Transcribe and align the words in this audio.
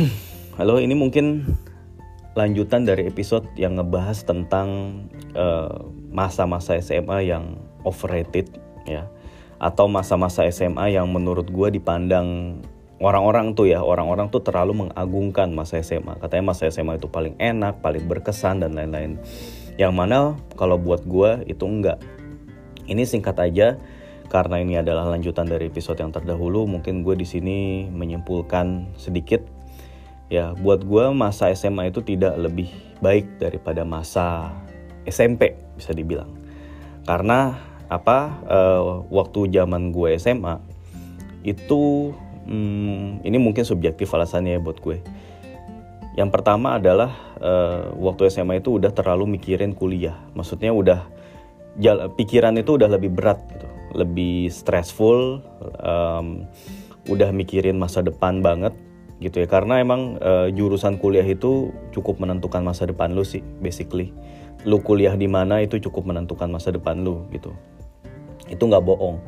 Halo, 0.58 0.80
ini 0.80 0.96
mungkin 0.96 1.44
lanjutan 2.32 2.86
dari 2.86 3.04
episode 3.10 3.44
yang 3.58 3.76
ngebahas 3.76 4.22
tentang 4.24 4.68
eh, 5.34 5.76
masa-masa 6.08 6.78
uh, 6.78 6.80
SMA 6.80 7.28
yang 7.28 7.58
overrated 7.84 8.48
ya. 8.88 9.08
Atau 9.60 9.92
masa-masa 9.92 10.48
SMA 10.48 10.96
yang 10.96 11.12
menurut 11.12 11.52
gue 11.52 11.68
dipandang 11.76 12.60
orang-orang 13.02 13.52
tuh 13.52 13.68
ya. 13.68 13.84
Orang-orang 13.84 14.32
tuh 14.32 14.40
terlalu 14.40 14.88
mengagungkan 14.88 15.52
masa 15.52 15.84
SMA 15.84 16.16
katanya 16.16 16.56
masa 16.56 16.72
SMA 16.72 16.96
itu 16.96 17.10
paling 17.10 17.36
enak 17.36 17.84
paling 17.84 18.08
berkesan 18.08 18.64
dan 18.64 18.72
lain-lain. 18.72 19.20
Yang 19.76 19.92
mana 19.92 20.18
kalau 20.56 20.80
buat 20.80 21.04
gue 21.04 21.44
itu 21.44 21.64
enggak. 21.68 22.00
Ini 22.88 23.04
singkat 23.04 23.36
aja 23.36 23.76
karena 24.32 24.62
ini 24.62 24.80
adalah 24.80 25.10
lanjutan 25.12 25.44
dari 25.44 25.68
episode 25.68 26.00
yang 26.00 26.14
terdahulu 26.14 26.64
mungkin 26.64 27.02
gue 27.04 27.18
di 27.18 27.26
sini 27.26 27.86
menyimpulkan 27.90 28.96
sedikit 28.96 29.59
ya 30.30 30.54
buat 30.54 30.86
gue 30.86 31.10
masa 31.10 31.50
SMA 31.52 31.90
itu 31.90 32.00
tidak 32.00 32.38
lebih 32.38 32.70
baik 33.02 33.42
daripada 33.42 33.82
masa 33.82 34.54
SMP 35.04 35.58
bisa 35.74 35.90
dibilang. 35.90 36.30
Karena 37.04 37.58
apa 37.90 38.38
uh, 38.46 39.02
waktu 39.10 39.50
zaman 39.50 39.90
gue 39.90 40.14
SMA 40.16 40.62
itu 41.42 42.14
hmm, 42.46 43.26
ini 43.26 43.36
mungkin 43.42 43.66
subjektif 43.66 44.08
alasannya 44.14 44.56
ya 44.56 44.60
buat 44.62 44.78
gue. 44.78 45.02
Yang 46.14 46.30
pertama 46.30 46.78
adalah 46.78 47.10
uh, 47.42 47.90
waktu 47.98 48.30
SMA 48.30 48.62
itu 48.62 48.78
udah 48.78 48.94
terlalu 48.94 49.36
mikirin 49.36 49.74
kuliah. 49.74 50.14
Maksudnya 50.38 50.70
udah 50.70 51.10
pikiran 52.14 52.54
itu 52.58 52.78
udah 52.78 52.90
lebih 52.90 53.10
berat 53.14 53.38
gitu 53.50 53.70
lebih 53.94 54.50
stressful 54.50 55.42
um, 55.82 56.46
udah 57.10 57.30
mikirin 57.34 57.78
masa 57.78 58.02
depan 58.04 58.38
banget 58.38 58.74
gitu 59.20 59.44
ya. 59.44 59.46
Karena 59.46 59.78
emang 59.78 60.16
uh, 60.18 60.48
jurusan 60.50 60.96
kuliah 60.96 61.24
itu 61.24 61.70
cukup 61.92 62.18
menentukan 62.18 62.64
masa 62.64 62.88
depan 62.88 63.12
lu 63.12 63.22
sih 63.22 63.44
basically. 63.60 64.10
Lu 64.64 64.80
kuliah 64.80 65.14
di 65.14 65.28
mana 65.28 65.60
itu 65.60 65.78
cukup 65.78 66.08
menentukan 66.08 66.48
masa 66.48 66.72
depan 66.72 67.04
lu 67.04 67.28
gitu. 67.30 67.52
Itu 68.48 68.66
nggak 68.66 68.82
bohong 68.82 69.20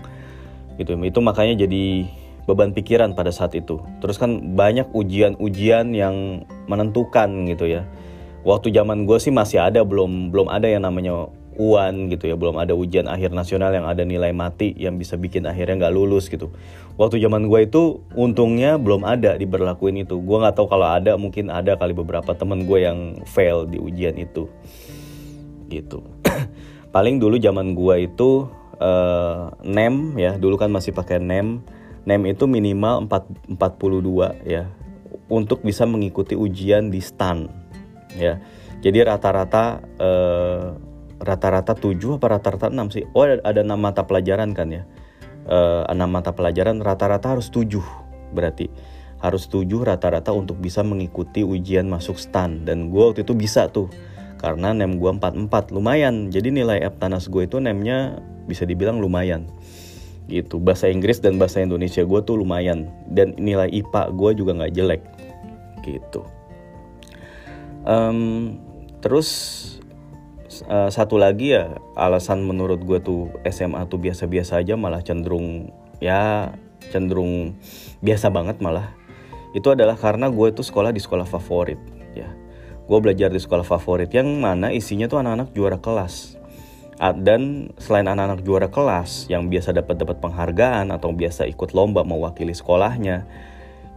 gitu. 0.80 0.96
Itu 0.98 1.20
makanya 1.20 1.68
jadi 1.68 2.08
beban 2.48 2.74
pikiran 2.74 3.14
pada 3.14 3.30
saat 3.30 3.54
itu. 3.54 3.78
Terus 4.02 4.18
kan 4.18 4.56
banyak 4.58 4.90
ujian-ujian 4.90 5.94
yang 5.94 6.48
menentukan 6.66 7.46
gitu 7.46 7.70
ya. 7.70 7.86
Waktu 8.42 8.74
zaman 8.74 9.06
gue 9.06 9.22
sih 9.22 9.30
masih 9.30 9.62
ada 9.62 9.86
belum 9.86 10.34
belum 10.34 10.50
ada 10.50 10.66
yang 10.66 10.82
namanya 10.82 11.30
UAN 11.62 12.10
gitu 12.10 12.26
ya. 12.26 12.34
Belum 12.34 12.58
ada 12.58 12.74
ujian 12.74 13.06
akhir 13.06 13.30
nasional 13.30 13.70
yang 13.70 13.86
ada 13.86 14.02
nilai 14.02 14.34
mati 14.34 14.74
yang 14.74 14.98
bisa 14.98 15.14
bikin 15.14 15.46
akhirnya 15.46 15.86
nggak 15.86 15.94
lulus 15.94 16.26
gitu. 16.26 16.50
Waktu 16.98 17.22
zaman 17.22 17.46
gue 17.46 17.70
itu 17.70 18.02
untungnya 18.18 18.76
belum 18.82 19.06
ada 19.06 19.38
diberlakuin 19.38 20.02
itu. 20.02 20.18
Gue 20.18 20.42
nggak 20.42 20.58
tahu 20.58 20.66
kalau 20.66 20.90
ada 20.90 21.14
mungkin 21.14 21.54
ada 21.54 21.78
kali 21.78 21.94
beberapa 21.94 22.34
temen 22.34 22.66
gue 22.66 22.82
yang 22.82 23.22
fail 23.30 23.70
di 23.70 23.78
ujian 23.78 24.18
itu. 24.18 24.50
Gitu. 25.70 26.02
Paling 26.94 27.22
dulu 27.22 27.38
zaman 27.38 27.78
gue 27.78 28.10
itu 28.10 28.50
uh, 28.82 29.54
nem 29.62 30.18
ya. 30.18 30.34
Dulu 30.34 30.58
kan 30.58 30.68
masih 30.68 30.90
pakai 30.90 31.22
nem. 31.22 31.62
Nem 32.02 32.18
itu 32.26 32.50
minimal 32.50 33.06
4, 33.06 33.54
42 33.54 34.42
ya 34.42 34.66
untuk 35.32 35.64
bisa 35.64 35.88
mengikuti 35.88 36.36
ujian 36.36 36.92
di 36.92 37.00
stan 37.00 37.48
ya. 38.12 38.36
Jadi 38.82 38.98
rata-rata 39.00 39.80
uh, 39.96 40.74
rata-rata 41.22 41.78
7 41.78 42.18
apa 42.18 42.26
rata-rata 42.38 42.68
6 42.68 42.94
sih? 42.94 43.04
Oh 43.14 43.22
ada, 43.22 43.38
ada 43.46 43.62
6 43.62 43.78
mata 43.78 44.02
pelajaran 44.02 44.50
kan 44.52 44.68
ya. 44.74 44.82
Uh, 45.46 45.86
eh, 45.86 45.94
6 45.94 46.02
mata 46.10 46.34
pelajaran 46.34 46.82
rata-rata 46.82 47.38
harus 47.38 47.48
7 47.48 47.78
berarti. 48.34 48.66
Harus 49.22 49.46
7 49.46 49.86
rata-rata 49.86 50.34
untuk 50.34 50.58
bisa 50.58 50.82
mengikuti 50.82 51.46
ujian 51.46 51.86
masuk 51.86 52.18
STAN. 52.18 52.66
Dan 52.66 52.90
gue 52.90 53.02
waktu 53.02 53.22
itu 53.22 53.38
bisa 53.38 53.70
tuh. 53.70 53.86
Karena 54.42 54.74
NEM 54.74 54.98
gue 54.98 55.10
44 55.14 55.70
lumayan. 55.70 56.34
Jadi 56.34 56.50
nilai 56.50 56.82
Eptanas 56.82 57.30
gue 57.30 57.46
itu 57.46 57.62
NEM-nya 57.62 58.18
bisa 58.50 58.66
dibilang 58.66 58.98
lumayan. 58.98 59.46
Gitu. 60.26 60.58
Bahasa 60.58 60.90
Inggris 60.90 61.22
dan 61.22 61.38
bahasa 61.38 61.62
Indonesia 61.62 62.02
gue 62.02 62.20
tuh 62.26 62.34
lumayan. 62.34 62.90
Dan 63.06 63.38
nilai 63.38 63.70
IPA 63.70 64.10
gue 64.10 64.30
juga 64.34 64.66
gak 64.66 64.74
jelek. 64.74 65.02
Gitu. 65.86 66.26
Um, 67.86 68.58
terus 68.98 69.30
uh, 70.68 70.92
satu 70.92 71.16
lagi 71.16 71.56
ya 71.56 71.80
alasan 71.96 72.44
menurut 72.44 72.84
gue 72.84 72.98
tuh 73.00 73.32
SMA 73.48 73.88
tuh 73.88 73.96
biasa-biasa 73.96 74.60
aja 74.60 74.76
malah 74.76 75.00
cenderung 75.00 75.72
ya 75.98 76.52
cenderung 76.92 77.56
biasa 78.04 78.28
banget 78.28 78.60
malah. 78.60 78.92
Itu 79.56 79.72
adalah 79.72 79.96
karena 79.96 80.28
gue 80.28 80.48
tuh 80.52 80.64
sekolah 80.64 80.92
di 80.92 81.00
sekolah 81.00 81.24
favorit 81.24 81.80
ya. 82.12 82.28
Gue 82.84 82.98
belajar 83.00 83.32
di 83.32 83.40
sekolah 83.40 83.64
favorit 83.64 84.12
yang 84.12 84.28
mana 84.40 84.72
isinya 84.72 85.08
tuh 85.08 85.24
anak-anak 85.24 85.56
juara 85.56 85.78
kelas. 85.80 86.36
Dan 87.02 87.74
selain 87.82 88.06
anak-anak 88.06 88.46
juara 88.46 88.68
kelas 88.70 89.26
yang 89.26 89.50
biasa 89.50 89.74
dapat 89.74 89.98
dapat 89.98 90.22
penghargaan 90.22 90.94
atau 90.94 91.10
biasa 91.10 91.50
ikut 91.50 91.74
lomba 91.74 92.06
mewakili 92.06 92.54
sekolahnya 92.54 93.26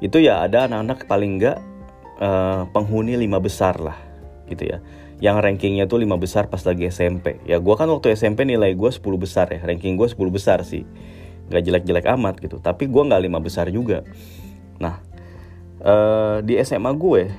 itu 0.04 0.20
ya 0.20 0.44
ada 0.44 0.68
anak-anak 0.68 1.08
paling 1.08 1.40
enggak 1.40 1.58
uh, 2.20 2.68
penghuni 2.76 3.16
lima 3.16 3.40
besar 3.40 3.80
lah 3.80 3.96
gitu 4.52 4.68
ya 4.68 4.78
yang 5.24 5.40
rankingnya 5.40 5.88
tuh 5.88 6.04
lima 6.04 6.20
besar 6.20 6.52
pas 6.52 6.60
lagi 6.68 6.92
SMP 6.92 7.40
ya 7.48 7.56
gue 7.64 7.76
kan 7.80 7.88
waktu 7.88 8.12
SMP 8.20 8.44
nilai 8.44 8.76
gue 8.76 8.92
10 8.92 9.00
besar 9.16 9.48
ya. 9.52 9.64
Ranking 9.64 9.96
gue 9.96 10.08
10 10.12 10.20
besar 10.28 10.60
sih. 10.68 10.84
Gak 11.48 11.62
jelek-jelek 11.64 12.06
amat 12.20 12.42
gitu. 12.44 12.60
Tapi 12.60 12.90
gue 12.92 13.04
nggak 13.06 13.22
lima 13.24 13.40
besar 13.40 13.72
juga. 13.72 14.04
Nah 14.82 15.00
uh, 15.80 16.44
di 16.44 16.60
SMA 16.60 16.92
gue 17.00 17.32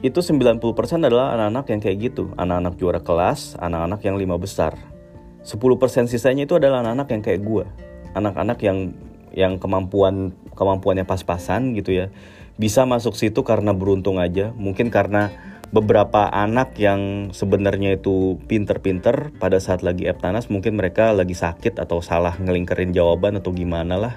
itu 0.00 0.16
90% 0.16 0.64
adalah 1.04 1.36
anak-anak 1.36 1.66
yang 1.68 1.80
kayak 1.84 1.96
gitu. 2.00 2.32
Anak-anak 2.40 2.74
juara 2.80 3.00
kelas 3.04 3.60
anak-anak 3.60 4.00
yang 4.00 4.16
lima 4.16 4.40
besar. 4.40 4.76
10% 5.40 6.08
sisanya 6.08 6.44
itu 6.44 6.56
adalah 6.56 6.84
anak-anak 6.84 7.08
yang 7.16 7.22
kayak 7.24 7.40
gue 7.44 7.64
anak-anak 8.14 8.58
yang 8.60 8.78
yang 9.30 9.52
kemampuan 9.62 10.34
kemampuannya 10.58 11.06
pas-pasan 11.06 11.76
gitu 11.78 11.94
ya. 11.94 12.06
Bisa 12.58 12.84
masuk 12.84 13.16
situ 13.16 13.40
karena 13.46 13.72
beruntung 13.72 14.20
aja. 14.20 14.52
Mungkin 14.52 14.92
karena 14.92 15.32
beberapa 15.70 16.26
anak 16.34 16.74
yang 16.82 17.30
sebenarnya 17.30 17.94
itu 17.94 18.42
pinter-pinter 18.50 19.30
pada 19.38 19.62
saat 19.62 19.86
lagi 19.86 20.10
Eptanas 20.10 20.50
mungkin 20.50 20.74
mereka 20.74 21.14
lagi 21.14 21.38
sakit 21.38 21.78
atau 21.78 22.02
salah 22.02 22.34
ngelingkerin 22.42 22.90
jawaban 22.90 23.38
atau 23.38 23.54
gimana 23.54 23.94
lah. 23.94 24.14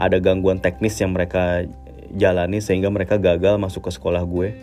Ada 0.00 0.20
gangguan 0.20 0.60
teknis 0.60 0.96
yang 1.00 1.12
mereka 1.12 1.68
jalani 2.16 2.64
sehingga 2.64 2.88
mereka 2.88 3.20
gagal 3.20 3.60
masuk 3.60 3.88
ke 3.88 3.90
sekolah 3.92 4.24
gue 4.24 4.56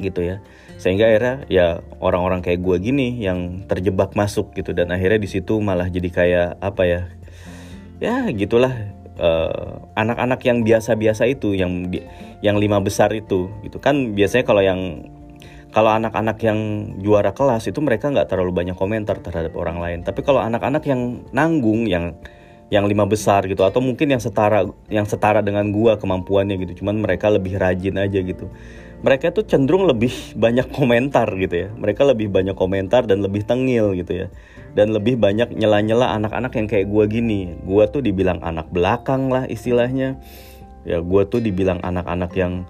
gitu 0.00 0.24
ya. 0.24 0.40
Sehingga 0.80 1.08
akhirnya 1.08 1.44
ya 1.52 1.84
orang-orang 2.00 2.40
kayak 2.40 2.64
gue 2.64 2.76
gini 2.80 3.20
yang 3.20 3.68
terjebak 3.68 4.16
masuk 4.16 4.56
gitu 4.56 4.72
dan 4.72 4.88
akhirnya 4.88 5.20
di 5.20 5.28
situ 5.28 5.60
malah 5.60 5.88
jadi 5.88 6.08
kayak 6.12 6.48
apa 6.60 6.82
ya 6.84 7.00
ya 7.96 8.28
gitulah 8.32 8.72
eh, 9.16 9.72
anak-anak 9.96 10.40
uh, 10.40 10.46
yang 10.48 10.58
biasa-biasa 10.64 11.28
itu 11.28 11.56
yang 11.56 11.88
yang 12.40 12.56
lima 12.56 12.80
besar 12.80 13.12
itu 13.12 13.52
gitu. 13.64 13.80
Kan 13.80 14.16
biasanya 14.16 14.44
kalau 14.48 14.64
yang 14.64 15.12
kalau 15.76 15.92
anak-anak 15.92 16.40
yang 16.40 16.58
juara 17.04 17.36
kelas 17.36 17.68
itu 17.68 17.84
mereka 17.84 18.08
nggak 18.08 18.32
terlalu 18.32 18.48
banyak 18.56 18.76
komentar 18.80 19.20
terhadap 19.20 19.52
orang 19.60 19.76
lain. 19.76 20.00
Tapi 20.00 20.24
kalau 20.24 20.40
anak-anak 20.40 20.80
yang 20.88 21.28
nanggung 21.36 21.84
yang 21.84 22.16
yang 22.72 22.88
lima 22.88 23.04
besar 23.04 23.44
gitu 23.44 23.60
atau 23.62 23.84
mungkin 23.84 24.16
yang 24.16 24.18
setara 24.18 24.64
yang 24.88 25.04
setara 25.04 25.38
dengan 25.44 25.70
gua 25.70 26.00
kemampuannya 26.02 26.58
gitu 26.66 26.82
cuman 26.82 26.98
mereka 26.98 27.30
lebih 27.30 27.54
rajin 27.62 27.94
aja 27.94 28.18
gitu 28.18 28.50
mereka 29.04 29.28
tuh 29.30 29.44
cenderung 29.44 29.84
lebih 29.84 30.12
banyak 30.34 30.72
komentar 30.72 31.28
gitu 31.36 31.54
ya. 31.54 31.68
Mereka 31.76 32.02
lebih 32.08 32.32
banyak 32.32 32.56
komentar 32.56 33.04
dan 33.04 33.20
lebih 33.20 33.44
tengil 33.44 33.92
gitu 33.92 34.24
ya. 34.24 34.26
Dan 34.72 34.92
lebih 34.92 35.20
banyak 35.20 35.52
nyela-nyela 35.52 36.16
anak-anak 36.16 36.52
yang 36.56 36.66
kayak 36.68 36.86
gua 36.88 37.04
gini. 37.04 37.56
Gua 37.64 37.88
tuh 37.88 38.00
dibilang 38.00 38.40
anak 38.40 38.72
belakang 38.72 39.28
lah 39.28 39.44
istilahnya. 39.48 40.16
Ya 40.88 41.04
gua 41.04 41.28
tuh 41.28 41.44
dibilang 41.44 41.80
anak-anak 41.84 42.32
yang 42.34 42.64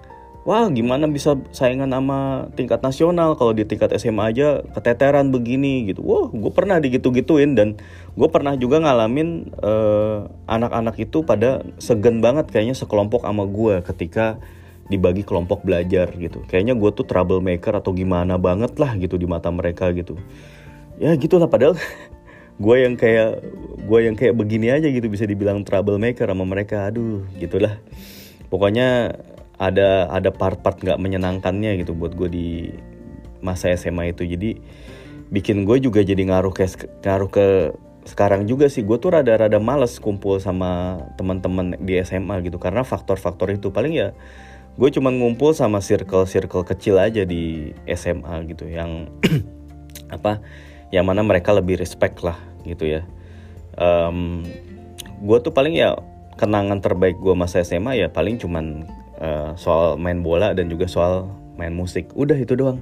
wah 0.47 0.63
gimana 0.71 1.11
bisa 1.11 1.35
saingan 1.51 1.91
sama 1.91 2.47
tingkat 2.55 2.79
nasional? 2.79 3.35
Kalau 3.35 3.51
di 3.51 3.67
tingkat 3.67 3.91
SMA 3.99 4.31
aja 4.31 4.63
keteteran 4.71 5.27
begini 5.35 5.91
gitu. 5.91 5.99
Wah 6.07 6.31
gue 6.31 6.51
pernah 6.55 6.79
digitu-gituin 6.79 7.51
dan 7.59 7.75
gue 8.15 8.29
pernah 8.31 8.55
juga 8.55 8.79
ngalamin 8.79 9.51
uh, 9.59 10.31
anak-anak 10.47 10.95
itu 11.03 11.27
pada 11.27 11.67
segen 11.83 12.23
banget 12.23 12.47
kayaknya 12.47 12.79
sekelompok 12.79 13.27
sama 13.27 13.43
gue 13.43 13.83
ketika 13.83 14.39
dibagi 14.87 15.27
kelompok 15.27 15.67
belajar 15.67 16.07
gitu. 16.15 16.39
Kayaknya 16.47 16.79
gue 16.79 16.89
tuh 16.95 17.03
troublemaker 17.03 17.83
atau 17.83 17.91
gimana 17.91 18.39
banget 18.39 18.79
lah 18.79 18.95
gitu 18.95 19.19
di 19.19 19.27
mata 19.27 19.51
mereka 19.51 19.91
gitu. 19.91 20.15
Ya 20.95 21.11
gitulah. 21.19 21.51
Padahal 21.51 21.75
gue 22.63 22.75
yang 22.79 22.95
kayak 22.95 23.43
gue 23.83 23.99
yang 23.99 24.15
kayak 24.15 24.31
begini 24.31 24.71
aja 24.71 24.87
gitu 24.87 25.11
bisa 25.11 25.27
dibilang 25.27 25.67
troublemaker 25.67 26.31
sama 26.31 26.47
mereka. 26.47 26.87
Aduh 26.87 27.27
gitulah. 27.35 27.83
Pokoknya 28.47 29.11
ada 29.57 30.05
ada 30.13 30.29
part-part 30.29 30.77
nggak 30.77 31.01
menyenangkannya 31.01 31.81
gitu 31.81 31.97
buat 31.97 32.13
gue 32.13 32.29
di 32.29 32.47
masa 33.41 33.73
SMA 33.73 34.13
itu. 34.13 34.25
Jadi 34.25 34.57
bikin 35.33 35.65
gue 35.65 35.81
juga 35.81 36.05
jadi 36.05 36.21
ngaruh 36.29 36.53
ke 36.53 36.65
ngaruh 37.03 37.29
ke 37.29 37.45
sekarang 38.05 38.45
juga 38.45 38.69
sih. 38.69 38.85
Gue 38.85 39.01
tuh 39.01 39.17
rada-rada 39.17 39.57
males 39.57 39.97
kumpul 39.97 40.37
sama 40.37 41.01
teman-teman 41.17 41.75
di 41.81 41.97
SMA 42.05 42.45
gitu 42.45 42.61
karena 42.61 42.85
faktor-faktor 42.85 43.49
itu. 43.53 43.73
Paling 43.73 43.93
ya 43.97 44.13
gue 44.77 44.89
cuman 44.93 45.17
ngumpul 45.17 45.57
sama 45.57 45.81
circle-circle 45.81 46.61
kecil 46.61 47.01
aja 47.01 47.25
di 47.25 47.73
SMA 47.89 48.45
gitu 48.53 48.69
yang 48.69 49.09
apa 50.15 50.37
yang 50.93 51.09
mana 51.09 51.25
mereka 51.25 51.49
lebih 51.51 51.81
respect 51.81 52.21
lah 52.21 52.37
gitu 52.61 52.85
ya. 52.85 53.01
Um, 53.77 54.45
gue 55.25 55.37
tuh 55.41 55.49
paling 55.49 55.73
ya 55.73 55.97
kenangan 56.37 56.77
terbaik 56.79 57.17
gue 57.17 57.33
masa 57.33 57.65
SMA 57.65 57.97
ya 57.97 58.07
paling 58.13 58.37
cuman 58.37 58.85
uh, 59.21 59.53
soal 59.57 59.97
main 59.99 60.21
bola 60.21 60.53
dan 60.53 60.69
juga 60.71 60.89
soal 60.89 61.29
main 61.57 61.73
musik. 61.73 62.09
Udah 62.13 62.37
itu 62.37 62.53
doang. 62.53 62.81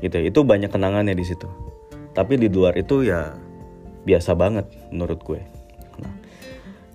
Gitu 0.00 0.20
itu 0.22 0.40
banyak 0.42 0.70
kenangannya 0.70 1.14
di 1.16 1.24
situ. 1.26 1.48
Tapi 2.16 2.40
di 2.40 2.48
luar 2.48 2.72
itu 2.78 3.04
ya 3.04 3.36
biasa 4.06 4.38
banget 4.38 4.66
menurut 4.94 5.20
gue. 5.20 5.42
Nah, 6.00 6.12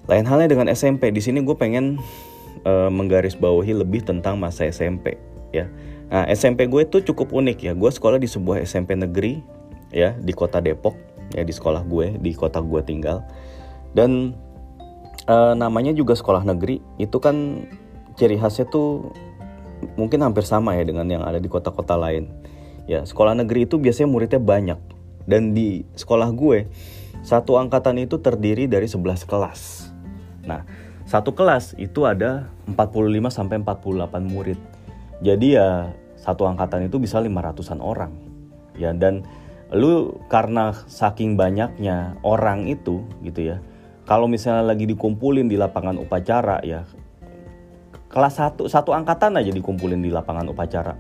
lain 0.10 0.26
halnya 0.26 0.50
dengan 0.50 0.68
SMP 0.72 1.12
di 1.14 1.22
sini 1.22 1.44
gue 1.44 1.54
pengen 1.54 2.00
uh, 2.66 2.90
menggarisbawahi 2.90 3.84
lebih 3.86 4.02
tentang 4.08 4.40
masa 4.40 4.66
SMP 4.70 5.20
ya. 5.52 5.68
Nah 6.12 6.28
SMP 6.28 6.68
gue 6.68 6.84
itu 6.84 7.04
cukup 7.12 7.32
unik 7.32 7.58
ya. 7.72 7.74
Gue 7.76 7.92
sekolah 7.92 8.20
di 8.20 8.28
sebuah 8.28 8.64
SMP 8.64 8.96
negeri 9.00 9.40
ya 9.92 10.16
di 10.16 10.32
kota 10.32 10.64
Depok 10.64 10.96
ya 11.36 11.44
di 11.44 11.52
sekolah 11.52 11.84
gue 11.88 12.20
di 12.20 12.32
kota 12.36 12.60
gue 12.60 12.82
tinggal. 12.84 13.24
Dan 13.92 14.36
uh, 15.28 15.54
namanya 15.56 15.92
juga 15.96 16.16
sekolah 16.16 16.44
negeri. 16.48 16.80
Itu 17.00 17.20
kan 17.20 17.68
ciri 18.18 18.40
khasnya 18.40 18.68
tuh 18.68 19.12
mungkin 19.98 20.22
hampir 20.22 20.46
sama 20.46 20.78
ya 20.78 20.84
dengan 20.86 21.08
yang 21.10 21.24
ada 21.26 21.42
di 21.42 21.50
kota-kota 21.50 21.98
lain 21.98 22.30
ya 22.86 23.06
sekolah 23.06 23.34
negeri 23.38 23.66
itu 23.66 23.82
biasanya 23.82 24.10
muridnya 24.10 24.42
banyak 24.42 24.80
dan 25.26 25.54
di 25.54 25.86
sekolah 25.98 26.30
gue 26.34 26.70
satu 27.22 27.58
angkatan 27.58 28.02
itu 28.02 28.18
terdiri 28.18 28.66
dari 28.66 28.86
11 28.90 29.26
kelas 29.26 29.90
nah 30.46 30.66
satu 31.12 31.36
kelas 31.36 31.76
itu 31.76 32.08
ada 32.08 32.48
45 32.72 33.36
sampai 33.36 33.60
48 33.60 34.32
murid. 34.32 34.56
Jadi 35.20 35.60
ya 35.60 35.92
satu 36.16 36.48
angkatan 36.48 36.88
itu 36.88 37.04
bisa 37.04 37.20
500-an 37.20 37.84
orang. 37.84 38.16
Ya 38.80 38.96
dan 38.96 39.28
lu 39.76 40.16
karena 40.32 40.72
saking 40.88 41.36
banyaknya 41.36 42.16
orang 42.24 42.72
itu 42.72 43.04
gitu 43.28 43.44
ya. 43.44 43.58
Kalau 44.08 44.32
misalnya 44.32 44.72
lagi 44.72 44.88
dikumpulin 44.88 45.52
di 45.52 45.60
lapangan 45.60 46.00
upacara 46.00 46.64
ya 46.64 46.88
kelas 48.12 48.38
satu 48.38 48.68
satu 48.68 48.92
angkatan 48.92 49.40
aja 49.40 49.50
dikumpulin 49.50 50.04
di 50.04 50.12
lapangan 50.12 50.52
upacara. 50.52 51.00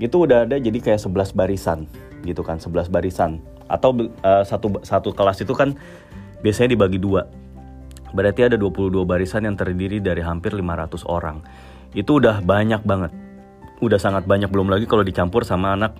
Itu 0.00 0.28
udah 0.28 0.48
ada 0.48 0.56
jadi 0.56 0.80
kayak 0.80 1.00
11 1.00 1.36
barisan 1.36 1.88
gitu 2.24 2.44
kan, 2.44 2.60
11 2.60 2.92
barisan. 2.92 3.40
Atau 3.68 3.96
uh, 4.00 4.44
satu 4.44 4.80
satu 4.84 5.12
kelas 5.16 5.40
itu 5.44 5.52
kan 5.56 5.76
biasanya 6.40 6.72
dibagi 6.76 6.96
dua 7.00 7.28
Berarti 8.10 8.42
ada 8.42 8.56
22 8.58 9.06
barisan 9.06 9.46
yang 9.46 9.54
terdiri 9.54 10.02
dari 10.02 10.18
hampir 10.22 10.50
500 10.50 11.06
orang. 11.06 11.42
Itu 11.94 12.18
udah 12.18 12.42
banyak 12.42 12.82
banget. 12.82 13.12
Udah 13.78 13.98
sangat 14.02 14.26
banyak 14.26 14.50
belum 14.50 14.68
lagi 14.68 14.84
kalau 14.90 15.06
dicampur 15.06 15.46
sama 15.46 15.78
anak 15.78 15.94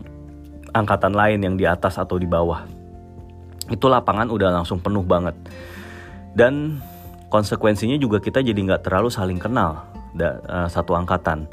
angkatan 0.75 1.15
lain 1.15 1.41
yang 1.43 1.55
di 1.55 1.67
atas 1.67 1.99
atau 1.99 2.19
di 2.19 2.27
bawah. 2.27 2.67
Itu 3.71 3.87
lapangan 3.87 4.27
udah 4.27 4.51
langsung 4.51 4.83
penuh 4.83 5.07
banget. 5.07 5.39
Dan 6.35 6.83
konsekuensinya 7.31 7.95
juga 7.99 8.19
kita 8.19 8.43
jadi 8.43 8.59
nggak 8.59 8.91
terlalu 8.91 9.11
saling 9.11 9.39
kenal 9.39 9.90
da, 10.17 10.41
uh, 10.47 10.69
satu 10.71 10.97
angkatan. 10.97 11.47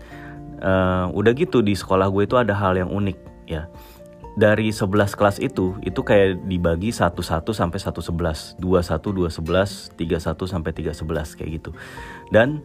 Uh, 0.58 1.14
udah 1.14 1.38
gitu 1.38 1.62
di 1.62 1.78
sekolah 1.78 2.10
gue 2.10 2.26
itu 2.26 2.34
ada 2.34 2.58
hal 2.58 2.74
yang 2.74 2.90
unik 2.90 3.18
ya 3.46 3.70
dari 4.38 4.70
11 4.70 5.18
kelas 5.18 5.42
itu 5.42 5.74
itu 5.82 6.02
kayak 6.06 6.46
dibagi 6.46 6.94
11 6.94 7.18
sampai 7.58 7.82
111, 7.82 8.62
21 8.62 8.62
211, 8.62 9.98
31 9.98 10.46
sampai 10.46 10.72
311 10.78 11.38
kayak 11.42 11.52
gitu. 11.58 11.74
Dan 12.30 12.62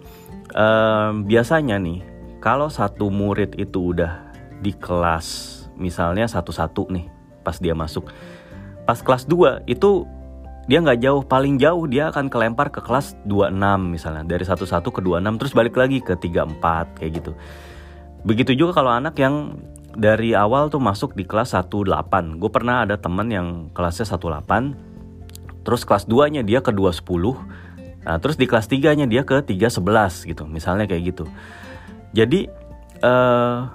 um, 0.52 1.24
biasanya 1.24 1.80
nih 1.80 2.04
kalau 2.44 2.68
satu 2.68 3.08
murid 3.08 3.56
itu 3.56 3.96
udah 3.96 4.20
di 4.60 4.76
kelas 4.76 5.48
misalnya 5.80 6.28
satu-satu 6.28 6.92
nih 6.92 7.08
pas 7.40 7.56
dia 7.56 7.72
masuk. 7.72 8.12
Pas 8.84 9.00
kelas 9.00 9.24
2 9.24 9.64
itu 9.64 10.04
dia 10.70 10.78
nggak 10.78 11.02
jauh 11.02 11.22
paling 11.26 11.58
jauh 11.58 11.84
dia 11.90 12.14
akan 12.14 12.30
kelempar 12.30 12.70
ke 12.70 12.78
kelas 12.78 13.18
26 13.26 13.58
misalnya. 13.90 14.22
Dari 14.22 14.46
11 14.46 14.62
ke 14.94 15.00
26 15.02 15.38
terus 15.42 15.52
balik 15.52 15.74
lagi 15.74 15.98
ke 15.98 16.14
34 16.14 16.98
kayak 17.02 17.10
gitu. 17.18 17.32
Begitu 18.22 18.54
juga 18.54 18.78
kalau 18.78 18.94
anak 18.94 19.18
yang 19.18 19.58
dari 19.92 20.32
awal 20.32 20.72
tuh 20.72 20.80
masuk 20.80 21.12
di 21.12 21.28
kelas 21.28 21.52
18 21.52 22.40
gue 22.40 22.50
pernah 22.50 22.84
ada 22.88 22.96
temen 22.96 23.28
yang 23.28 23.48
kelasnya 23.76 24.08
18 24.08 24.48
terus 25.62 25.84
kelas 25.84 26.08
2 26.08 26.32
nya 26.32 26.42
dia 26.42 26.64
ke 26.64 26.72
210 26.72 28.08
nah, 28.08 28.16
terus 28.16 28.40
di 28.40 28.48
kelas 28.48 28.66
3 28.72 28.98
nya 28.98 29.06
dia 29.06 29.22
ke 29.22 29.44
311 29.44 30.32
gitu 30.32 30.48
misalnya 30.48 30.88
kayak 30.88 31.12
gitu. 31.12 31.24
Jadi 32.12 32.48
uh, 33.04 33.68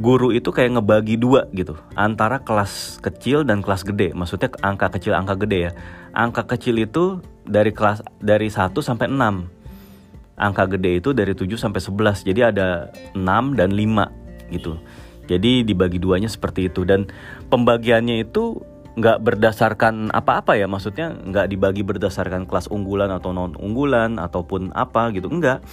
guru 0.00 0.32
itu 0.32 0.48
kayak 0.50 0.80
ngebagi 0.80 1.20
dua 1.20 1.46
gitu. 1.52 1.76
Antara 1.94 2.40
kelas 2.40 2.98
kecil 3.04 3.44
dan 3.44 3.60
kelas 3.60 3.84
gede. 3.84 4.16
Maksudnya 4.16 4.50
angka 4.64 4.90
kecil 4.96 5.12
angka 5.14 5.36
gede 5.38 5.58
ya. 5.70 5.72
Angka 6.16 6.48
kecil 6.48 6.80
itu 6.80 7.20
dari 7.44 7.70
kelas 7.70 8.00
dari 8.18 8.48
1 8.48 8.72
sampai 8.80 9.12
6 9.12 10.34
angka 10.34 10.64
gede 10.66 10.98
itu 10.98 11.14
dari 11.14 11.36
7 11.36 11.46
sampai 11.54 11.78
11 11.78 12.26
jadi 12.26 12.50
ada 12.50 12.90
6 13.14 13.54
dan 13.54 13.70
5 13.70 14.50
gitu. 14.50 14.80
Jadi 15.24 15.64
dibagi 15.64 15.96
duanya 16.00 16.28
seperti 16.28 16.68
itu. 16.68 16.84
Dan 16.84 17.08
pembagiannya 17.48 18.24
itu 18.24 18.60
nggak 18.94 19.18
berdasarkan 19.20 20.12
apa-apa 20.12 20.56
ya. 20.56 20.66
Maksudnya 20.68 21.12
nggak 21.12 21.46
dibagi 21.48 21.82
berdasarkan 21.84 22.44
kelas 22.48 22.68
unggulan 22.68 23.12
atau 23.12 23.32
non 23.32 23.56
unggulan 23.56 24.16
ataupun 24.20 24.72
apa 24.76 25.12
gitu. 25.12 25.28
Enggak 25.28 25.64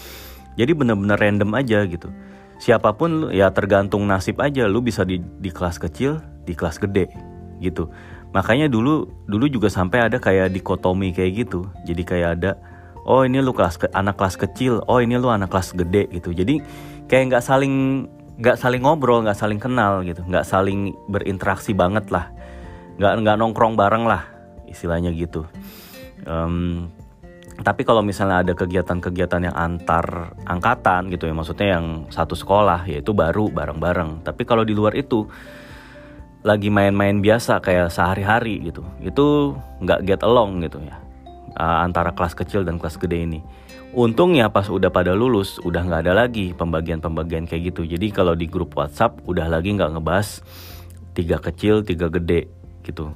jadi 0.55 0.71
bener-bener 0.75 1.17
random 1.19 1.51
aja 1.55 1.79
gitu 1.87 2.11
siapa 2.61 2.93
pun 2.93 3.33
ya 3.33 3.49
tergantung 3.49 4.05
nasib 4.05 4.37
aja. 4.37 4.69
Lu 4.69 4.85
bisa 4.85 5.01
di, 5.01 5.17
di 5.17 5.49
kelas 5.49 5.81
kecil 5.81 6.21
di 6.45 6.53
kelas 6.53 6.77
gede 6.77 7.09
gitu. 7.57 7.89
Makanya 8.31 8.69
dulu 8.69 9.09
dulu 9.25 9.45
juga 9.49 9.67
sampai 9.67 10.05
ada 10.05 10.21
kayak 10.21 10.53
dikotomi 10.53 11.11
kayak 11.11 11.49
gitu. 11.49 11.65
Jadi 11.89 12.01
kayak 12.05 12.29
ada 12.39 12.51
oh 13.09 13.25
ini 13.25 13.41
lu 13.41 13.51
kelas 13.51 13.81
ke, 13.81 13.89
anak 13.97 14.21
kelas 14.21 14.37
kecil. 14.37 14.85
Oh 14.85 15.01
ini 15.01 15.17
lu 15.17 15.33
anak 15.33 15.49
kelas 15.49 15.73
gede 15.73 16.05
gitu. 16.13 16.31
Jadi 16.31 16.61
kayak 17.09 17.33
nggak 17.33 17.43
saling 17.43 18.05
nggak 18.37 18.57
saling 18.57 18.81
ngobrol 18.85 19.25
nggak 19.25 19.35
saling 19.35 19.57
kenal 19.57 20.05
gitu. 20.05 20.21
Nggak 20.21 20.45
saling 20.45 20.93
berinteraksi 21.09 21.73
banget 21.73 22.07
lah. 22.13 22.29
Nggak 23.01 23.13
nggak 23.25 23.35
nongkrong 23.41 23.73
bareng 23.73 24.05
lah 24.05 24.29
istilahnya 24.69 25.11
gitu. 25.11 25.43
Um, 26.23 26.93
tapi 27.61 27.85
kalau 27.85 28.01
misalnya 28.01 28.41
ada 28.41 28.53
kegiatan-kegiatan 28.57 29.51
yang 29.51 29.55
antar 29.55 30.33
angkatan 30.45 31.09
gitu 31.13 31.29
ya 31.29 31.33
maksudnya 31.33 31.67
yang 31.79 32.05
satu 32.09 32.33
sekolah 32.33 32.85
ya 32.89 33.01
itu 33.01 33.13
baru 33.13 33.49
bareng-bareng 33.49 34.25
tapi 34.25 34.45
kalau 34.45 34.65
di 34.65 34.73
luar 34.73 34.97
itu 34.97 35.29
lagi 36.41 36.73
main-main 36.73 37.21
biasa 37.21 37.61
kayak 37.61 37.93
sehari-hari 37.93 38.59
gitu 38.65 38.81
itu 39.05 39.53
nggak 39.85 39.99
get 40.03 40.21
along 40.25 40.61
gitu 40.65 40.81
ya 40.81 40.97
uh, 41.55 41.85
antara 41.85 42.11
kelas 42.17 42.33
kecil 42.33 42.65
dan 42.65 42.81
kelas 42.81 42.97
gede 42.97 43.29
ini 43.29 43.39
Untungnya 43.91 44.47
pas 44.47 44.71
udah 44.71 44.87
pada 44.87 45.11
lulus 45.11 45.59
udah 45.67 45.83
nggak 45.83 46.07
ada 46.07 46.13
lagi 46.15 46.55
pembagian-pembagian 46.55 47.43
kayak 47.43 47.75
gitu. 47.75 47.83
Jadi 47.83 48.07
kalau 48.15 48.39
di 48.39 48.47
grup 48.47 48.71
WhatsApp 48.79 49.19
udah 49.27 49.51
lagi 49.51 49.75
nggak 49.75 49.99
ngebahas 49.99 50.39
tiga 51.11 51.43
kecil 51.43 51.83
tiga 51.83 52.07
gede 52.07 52.47
gitu. 52.87 53.11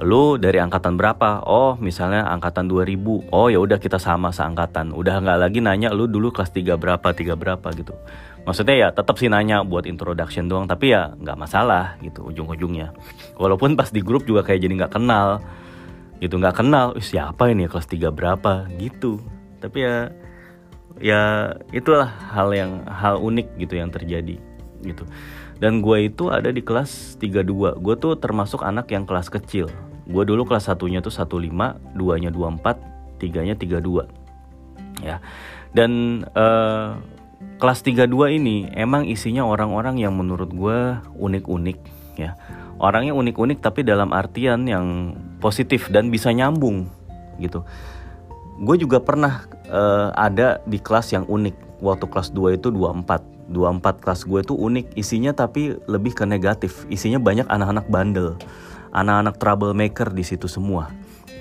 Lu 0.00 0.40
dari 0.40 0.56
angkatan 0.56 0.96
berapa? 0.96 1.44
Oh 1.44 1.76
misalnya 1.76 2.24
angkatan 2.32 2.64
2000 2.64 3.28
Oh 3.28 3.52
ya 3.52 3.60
udah 3.60 3.76
kita 3.76 4.00
sama 4.00 4.32
seangkatan. 4.32 4.96
Udah 4.96 5.20
nggak 5.20 5.38
lagi 5.38 5.60
nanya 5.60 5.92
lu 5.92 6.08
dulu 6.08 6.32
kelas 6.32 6.48
3 6.48 6.80
berapa 6.80 7.08
tiga 7.12 7.36
berapa 7.36 7.68
gitu. 7.76 7.92
Maksudnya 8.48 8.74
ya 8.74 8.88
tetap 8.90 9.20
sih 9.20 9.28
nanya 9.28 9.60
buat 9.60 9.84
introduction 9.84 10.48
doang 10.48 10.64
tapi 10.64 10.96
ya 10.96 11.12
nggak 11.12 11.36
masalah 11.36 12.00
gitu 12.00 12.24
ujung-ujungnya. 12.32 12.96
Walaupun 13.36 13.76
pas 13.76 13.92
di 13.92 14.00
grup 14.00 14.24
juga 14.24 14.40
kayak 14.40 14.64
jadi 14.64 14.74
nggak 14.80 14.94
kenal 14.96 15.44
gitu 16.22 16.38
nggak 16.38 16.62
kenal 16.62 16.94
siapa 17.02 17.50
ini 17.50 17.66
kelas 17.66 17.90
3 17.90 18.14
berapa 18.14 18.70
gitu 18.78 19.18
tapi 19.58 19.82
ya 19.82 20.14
ya 21.02 21.22
itulah 21.74 22.06
hal 22.30 22.54
yang 22.54 22.86
hal 22.86 23.18
unik 23.18 23.58
gitu 23.58 23.74
yang 23.74 23.90
terjadi 23.90 24.38
gitu 24.86 25.02
dan 25.62 25.78
gue 25.78 26.10
itu 26.10 26.26
ada 26.26 26.50
di 26.50 26.58
kelas 26.58 27.22
32 27.22 27.78
gue 27.78 27.94
tuh 27.94 28.18
termasuk 28.18 28.66
anak 28.66 28.90
yang 28.90 29.06
kelas 29.06 29.30
kecil. 29.30 29.70
Gue 30.10 30.26
dulu 30.26 30.42
kelas 30.42 30.66
satunya 30.66 30.98
tuh 30.98 31.14
15 31.14 31.94
duanya 31.94 32.34
24 32.34 33.22
tiganya 33.22 33.54
32 33.54 33.78
ya. 35.06 35.22
Dan 35.70 36.22
uh, 36.34 36.98
kelas 37.62 37.86
32 37.86 38.10
ini 38.42 38.74
emang 38.74 39.06
isinya 39.06 39.46
orang-orang 39.46 40.02
yang 40.02 40.18
menurut 40.18 40.50
gue 40.50 40.98
unik-unik 41.14 41.78
ya. 42.18 42.34
Orangnya 42.82 43.14
unik-unik 43.14 43.62
tapi 43.62 43.86
dalam 43.86 44.10
artian 44.10 44.66
yang 44.66 45.14
positif 45.38 45.86
dan 45.94 46.10
bisa 46.10 46.34
nyambung 46.34 46.90
gitu. 47.38 47.62
Gue 48.58 48.82
juga 48.82 48.98
pernah 48.98 49.46
uh, 49.70 50.10
ada 50.18 50.58
di 50.66 50.82
kelas 50.82 51.14
yang 51.14 51.22
unik. 51.30 51.78
Waktu 51.78 52.06
kelas 52.10 52.34
2 52.34 52.58
itu 52.58 52.74
24 52.74 53.31
24 53.50 54.02
kelas 54.02 54.20
gue 54.28 54.40
itu 54.44 54.54
unik. 54.54 54.86
Isinya 54.94 55.32
tapi 55.34 55.74
lebih 55.88 56.14
ke 56.14 56.24
negatif. 56.28 56.86
Isinya 56.92 57.18
banyak 57.18 57.48
anak-anak 57.50 57.86
bandel. 57.90 58.38
Anak-anak 58.92 59.40
troublemaker 59.40 60.12
di 60.12 60.22
situ 60.22 60.46
semua. 60.46 60.92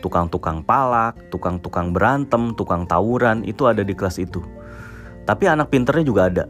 Tukang-tukang 0.02 0.66
palak 0.66 1.14
tukang-tukang 1.30 1.94
berantem 1.94 2.58
tukang 2.58 2.90
tawuran 2.90 3.46
itu 3.46 3.70
ada 3.70 3.86
di 3.86 3.94
kelas 3.94 4.18
itu. 4.18 4.42
Tapi 5.30 5.46
anak 5.46 5.70
pinternya 5.70 6.02
juga 6.02 6.22
ada. 6.26 6.46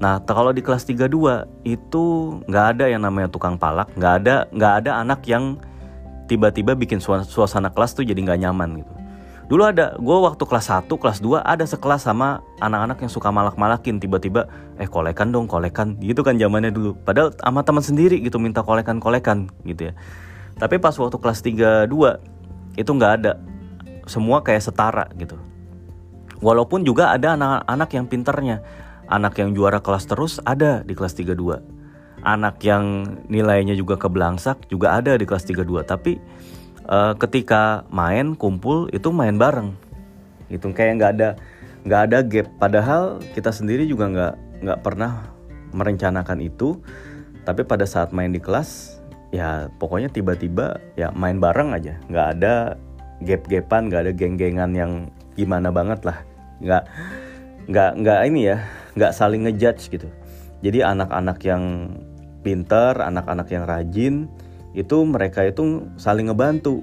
Nah, 0.00 0.18
kalau 0.24 0.50
di 0.50 0.64
kelas 0.64 0.88
32 0.88 1.46
itu 1.62 2.04
nggak 2.48 2.66
ada 2.76 2.84
yang 2.90 3.04
namanya 3.04 3.30
tukang 3.30 3.60
palak, 3.60 3.92
nggak 3.94 4.14
ada 4.24 4.34
nggak 4.50 4.72
ada 4.82 4.90
anak 5.04 5.20
yang 5.28 5.60
tiba-tiba 6.26 6.72
bikin 6.74 6.98
suasana 7.00 7.70
kelas 7.70 7.94
tuh 7.94 8.02
jadi 8.02 8.16
nggak 8.16 8.40
nyaman 8.48 8.80
gitu. 8.82 8.92
Dulu 9.44 9.60
ada, 9.60 9.92
gue 10.00 10.18
waktu 10.24 10.40
kelas 10.40 10.72
1, 10.72 10.88
kelas 10.88 11.18
2 11.20 11.44
ada 11.44 11.64
sekelas 11.68 12.08
sama 12.08 12.40
anak-anak 12.64 13.04
yang 13.04 13.12
suka 13.12 13.28
malak-malakin 13.28 14.00
tiba-tiba, 14.00 14.48
eh 14.80 14.88
kolekan 14.88 15.30
dong, 15.36 15.44
kolekan, 15.44 16.00
gitu 16.00 16.24
kan 16.24 16.40
zamannya 16.40 16.72
dulu. 16.72 16.96
Padahal 17.04 17.36
sama 17.36 17.60
teman 17.60 17.84
sendiri 17.84 18.24
gitu 18.24 18.40
minta 18.40 18.64
kolekan-kolekan 18.64 19.52
gitu 19.68 19.90
ya. 19.90 19.94
Tapi 20.56 20.80
pas 20.80 20.96
waktu 20.96 21.16
kelas 21.20 21.44
3, 21.44 21.84
2 21.92 22.80
itu 22.80 22.90
nggak 22.90 23.12
ada, 23.20 23.36
semua 24.08 24.40
kayak 24.40 24.64
setara 24.64 25.12
gitu. 25.20 25.36
Walaupun 26.40 26.80
juga 26.82 27.12
ada 27.12 27.36
anak-anak 27.36 27.90
yang 27.92 28.06
pinternya, 28.08 28.64
Anak 29.04 29.36
yang 29.36 29.52
juara 29.52 29.84
kelas 29.84 30.08
terus 30.08 30.40
ada 30.48 30.80
di 30.80 30.96
kelas 30.96 31.12
32. 31.12 31.60
Anak 32.24 32.56
yang 32.64 33.04
nilainya 33.28 33.76
juga 33.76 34.00
kebelangsak 34.00 34.72
juga 34.72 34.96
ada 34.96 35.12
di 35.20 35.28
kelas 35.28 35.44
32. 35.44 35.84
Tapi 35.84 36.16
uh, 36.88 37.14
ketika 37.18 37.84
main 37.92 38.36
kumpul 38.38 38.88
itu 38.90 39.10
main 39.10 39.36
bareng. 39.36 39.76
Itu 40.48 40.70
kayak 40.72 40.92
nggak 41.00 41.12
ada 41.18 41.28
nggak 41.84 42.00
ada 42.10 42.18
gap. 42.24 42.46
Padahal 42.60 43.02
kita 43.32 43.52
sendiri 43.52 43.84
juga 43.84 44.08
nggak 44.08 44.34
nggak 44.64 44.78
pernah 44.80 45.28
merencanakan 45.74 46.40
itu. 46.44 46.80
Tapi 47.44 47.60
pada 47.68 47.84
saat 47.84 48.12
main 48.16 48.32
di 48.32 48.40
kelas 48.40 49.00
ya 49.34 49.68
pokoknya 49.76 50.08
tiba-tiba 50.08 50.80
ya 50.96 51.12
main 51.12 51.36
bareng 51.36 51.76
aja. 51.76 52.00
Nggak 52.08 52.26
ada 52.40 52.54
gap-gapan, 53.24 53.92
nggak 53.92 54.02
ada 54.08 54.12
geng-gengan 54.12 54.70
yang 54.72 54.92
gimana 55.36 55.68
banget 55.68 56.00
lah. 56.08 56.18
Nggak 56.64 56.84
nggak 57.64 57.90
nggak 58.04 58.20
ini 58.28 58.40
ya 58.52 58.58
nggak 58.94 59.12
saling 59.16 59.48
ngejudge 59.48 59.88
gitu 59.88 60.08
jadi 60.60 60.92
anak-anak 60.92 61.38
yang 61.44 61.96
pinter 62.44 62.92
anak-anak 63.00 63.48
yang 63.48 63.64
rajin 63.64 64.14
itu 64.74 64.96
mereka 65.06 65.46
itu 65.46 65.88
saling 65.96 66.28
ngebantu 66.28 66.82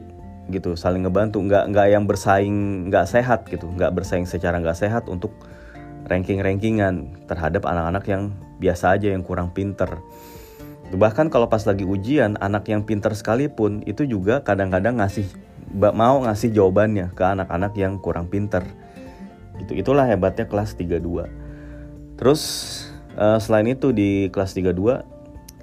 gitu. 0.49 0.73
Saling 0.79 1.05
ngebantu. 1.05 1.43
Nggak 1.43 1.75
nggak 1.75 1.87
yang 1.91 2.03
bersaing 2.07 2.87
nggak 2.89 3.05
sehat 3.07 3.45
gitu. 3.51 3.67
Nggak 3.67 3.91
bersaing 3.93 4.25
secara 4.25 4.57
nggak 4.57 4.79
sehat 4.79 5.05
untuk 5.11 5.35
ranking-rankingan 6.07 7.27
terhadap 7.29 7.67
anak-anak 7.67 8.03
yang 8.09 8.23
biasa 8.57 8.97
aja 8.97 9.11
yang 9.11 9.23
kurang 9.23 9.51
pinter. 9.51 10.01
Bahkan 10.91 11.31
kalau 11.31 11.47
pas 11.47 11.63
lagi 11.63 11.87
ujian 11.87 12.35
anak 12.43 12.67
yang 12.67 12.83
pinter 12.83 13.15
sekalipun 13.15 13.79
itu 13.87 14.03
juga 14.03 14.43
kadang-kadang 14.43 14.99
ngasih 14.99 15.23
mau 15.71 16.19
ngasih 16.19 16.51
jawabannya 16.51 17.15
ke 17.15 17.23
anak-anak 17.23 17.73
yang 17.79 17.95
kurang 18.03 18.27
pinter. 18.27 18.65
Gitu. 19.61 19.77
Itulah 19.79 20.09
hebatnya 20.09 20.49
kelas 20.49 20.75
32 20.75 21.41
Terus 22.21 22.41
uh, 23.17 23.41
selain 23.41 23.65
itu 23.73 23.89
di 23.89 24.29
kelas 24.29 24.53
32 24.53 24.77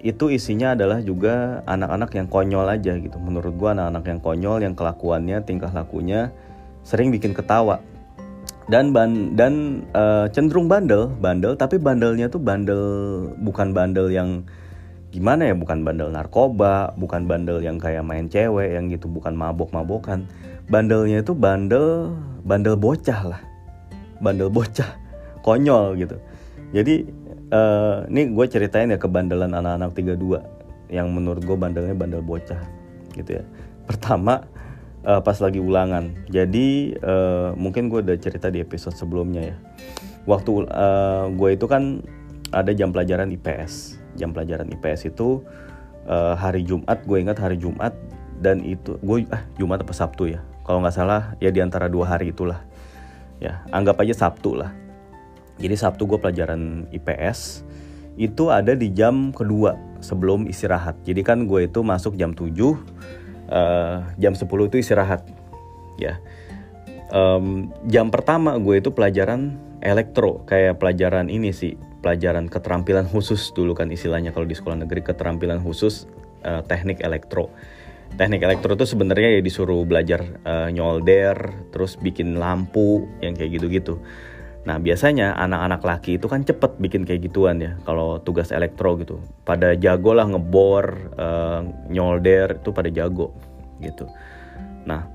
itu 0.00 0.30
isinya 0.30 0.72
adalah 0.78 1.02
juga 1.02 1.62
anak-anak 1.66 2.10
yang 2.14 2.26
konyol 2.30 2.66
aja 2.70 2.94
gitu. 2.98 3.16
Menurut 3.18 3.54
gua 3.58 3.74
anak-anak 3.74 4.04
yang 4.06 4.20
konyol 4.22 4.58
yang 4.62 4.74
kelakuannya, 4.78 5.42
tingkah 5.42 5.70
lakunya 5.70 6.30
sering 6.86 7.10
bikin 7.10 7.34
ketawa. 7.34 7.82
Dan 8.68 8.92
ban 8.92 9.32
dan 9.32 9.84
uh, 9.96 10.28
cenderung 10.28 10.68
bandel, 10.68 11.08
bandel 11.08 11.56
tapi 11.56 11.80
bandelnya 11.80 12.28
tuh 12.28 12.38
bandel 12.38 12.82
bukan 13.40 13.72
bandel 13.72 14.12
yang 14.12 14.44
gimana 15.08 15.48
ya, 15.48 15.54
bukan 15.56 15.82
bandel 15.82 16.12
narkoba, 16.12 16.92
bukan 17.00 17.24
bandel 17.24 17.64
yang 17.64 17.80
kayak 17.80 18.04
main 18.04 18.28
cewek 18.28 18.76
yang 18.76 18.92
gitu, 18.92 19.08
bukan 19.08 19.32
mabok-mabokan. 19.32 20.28
Bandelnya 20.68 21.24
itu 21.24 21.32
bandel 21.32 22.12
bandel 22.44 22.76
bocah 22.76 23.36
lah. 23.36 23.40
Bandel 24.20 24.52
bocah, 24.52 24.98
konyol 25.40 25.96
gitu 25.96 26.20
jadi 26.72 27.08
uh, 27.52 28.04
ini 28.08 28.32
gue 28.32 28.46
ceritain 28.48 28.88
ya 28.88 28.98
kebandelan 29.00 29.52
anak-anak 29.52 29.92
32 29.96 30.92
yang 30.92 31.12
menurut 31.12 31.44
gue 31.44 31.56
bandelnya 31.56 31.92
bandel 31.92 32.24
bocah 32.24 32.60
gitu 33.16 33.40
ya. 33.40 33.44
Pertama 33.84 34.44
uh, 35.04 35.20
pas 35.20 35.36
lagi 35.40 35.60
ulangan. 35.60 36.12
Jadi 36.28 36.96
uh, 37.00 37.52
mungkin 37.56 37.92
gue 37.92 38.04
udah 38.04 38.16
cerita 38.20 38.48
di 38.48 38.60
episode 38.64 38.96
sebelumnya 38.96 39.54
ya. 39.54 39.56
Waktu 40.28 40.68
uh, 40.68 41.32
gue 41.32 41.50
itu 41.56 41.64
kan 41.68 42.04
ada 42.52 42.72
jam 42.72 42.92
pelajaran 42.92 43.28
IPS 43.32 44.00
jam 44.16 44.34
pelajaran 44.34 44.66
IPS 44.66 45.14
itu 45.14 45.44
uh, 46.10 46.34
hari 46.34 46.66
Jumat 46.66 47.06
gue 47.06 47.18
ingat 47.22 47.38
hari 47.38 47.54
Jumat 47.60 47.94
dan 48.42 48.66
itu 48.66 48.98
gue 48.98 49.28
ah 49.30 49.46
Jumat 49.56 49.86
apa 49.86 49.94
Sabtu 49.94 50.34
ya? 50.34 50.42
Kalau 50.66 50.84
nggak 50.84 50.96
salah 50.96 51.38
ya 51.40 51.48
di 51.48 51.62
antara 51.62 51.88
dua 51.88 52.18
hari 52.18 52.34
itulah. 52.34 52.60
Ya 53.38 53.62
anggap 53.70 54.02
aja 54.02 54.26
Sabtu 54.26 54.58
lah 54.58 54.74
jadi 55.58 55.74
Sabtu 55.74 56.06
gue 56.06 56.18
pelajaran 56.22 56.86
IPS 56.94 57.66
itu 58.18 58.50
ada 58.50 58.74
di 58.74 58.90
jam 58.90 59.30
kedua 59.30 59.78
sebelum 60.02 60.50
istirahat. 60.50 60.98
Jadi 61.06 61.22
kan 61.22 61.46
gue 61.46 61.70
itu 61.70 61.86
masuk 61.86 62.18
jam 62.18 62.34
7, 62.34 62.42
uh, 62.42 62.74
eh, 63.50 63.98
jam 64.18 64.34
10 64.34 64.46
itu 64.66 64.76
istirahat. 64.82 65.22
Ya, 65.98 66.22
um, 67.10 67.74
jam 67.90 68.10
pertama 68.10 68.54
gue 68.58 68.78
itu 68.78 68.94
pelajaran 68.94 69.58
elektro 69.82 70.46
kayak 70.46 70.78
pelajaran 70.78 71.26
ini 71.26 71.50
sih, 71.50 71.74
pelajaran 72.02 72.46
keterampilan 72.46 73.06
khusus 73.10 73.50
dulu 73.50 73.74
kan 73.74 73.90
istilahnya 73.90 74.30
kalau 74.30 74.46
di 74.46 74.54
sekolah 74.54 74.86
negeri 74.86 75.02
keterampilan 75.02 75.58
khusus 75.62 76.06
uh, 76.46 76.62
teknik 76.66 77.02
elektro. 77.02 77.50
Teknik 78.08 78.40
elektro 78.40 78.72
itu 78.72 78.88
sebenarnya 78.88 79.36
ya 79.36 79.40
disuruh 79.44 79.84
belajar 79.84 80.40
uh, 80.46 80.72
nyolder, 80.72 81.68
terus 81.74 82.00
bikin 82.00 82.40
lampu 82.40 83.04
yang 83.20 83.36
kayak 83.36 83.60
gitu-gitu. 83.60 84.00
Nah 84.66 84.76
biasanya 84.82 85.38
anak-anak 85.38 85.80
laki 85.84 86.18
itu 86.18 86.26
kan 86.26 86.42
cepet 86.42 86.76
bikin 86.82 87.06
kayak 87.06 87.30
gituan 87.30 87.62
ya 87.62 87.78
kalau 87.86 88.18
tugas 88.18 88.50
elektro 88.50 88.98
gitu. 88.98 89.22
Pada 89.46 89.78
jago 89.78 90.16
lah 90.16 90.26
ngebor, 90.26 91.14
uh, 91.14 91.60
nyolder 91.88 92.58
itu 92.58 92.70
pada 92.74 92.90
jago 92.90 93.32
gitu. 93.78 94.10
Nah 94.88 95.06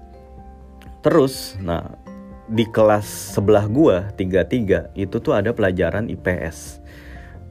terus, 1.03 1.59
nah 1.59 1.99
di 2.47 2.63
kelas 2.67 3.35
sebelah 3.35 3.67
gua 3.67 4.11
tiga 4.15 4.47
tiga 4.47 4.91
itu 4.95 5.19
tuh 5.19 5.35
ada 5.35 5.51
pelajaran 5.51 6.07
IPS. 6.07 6.79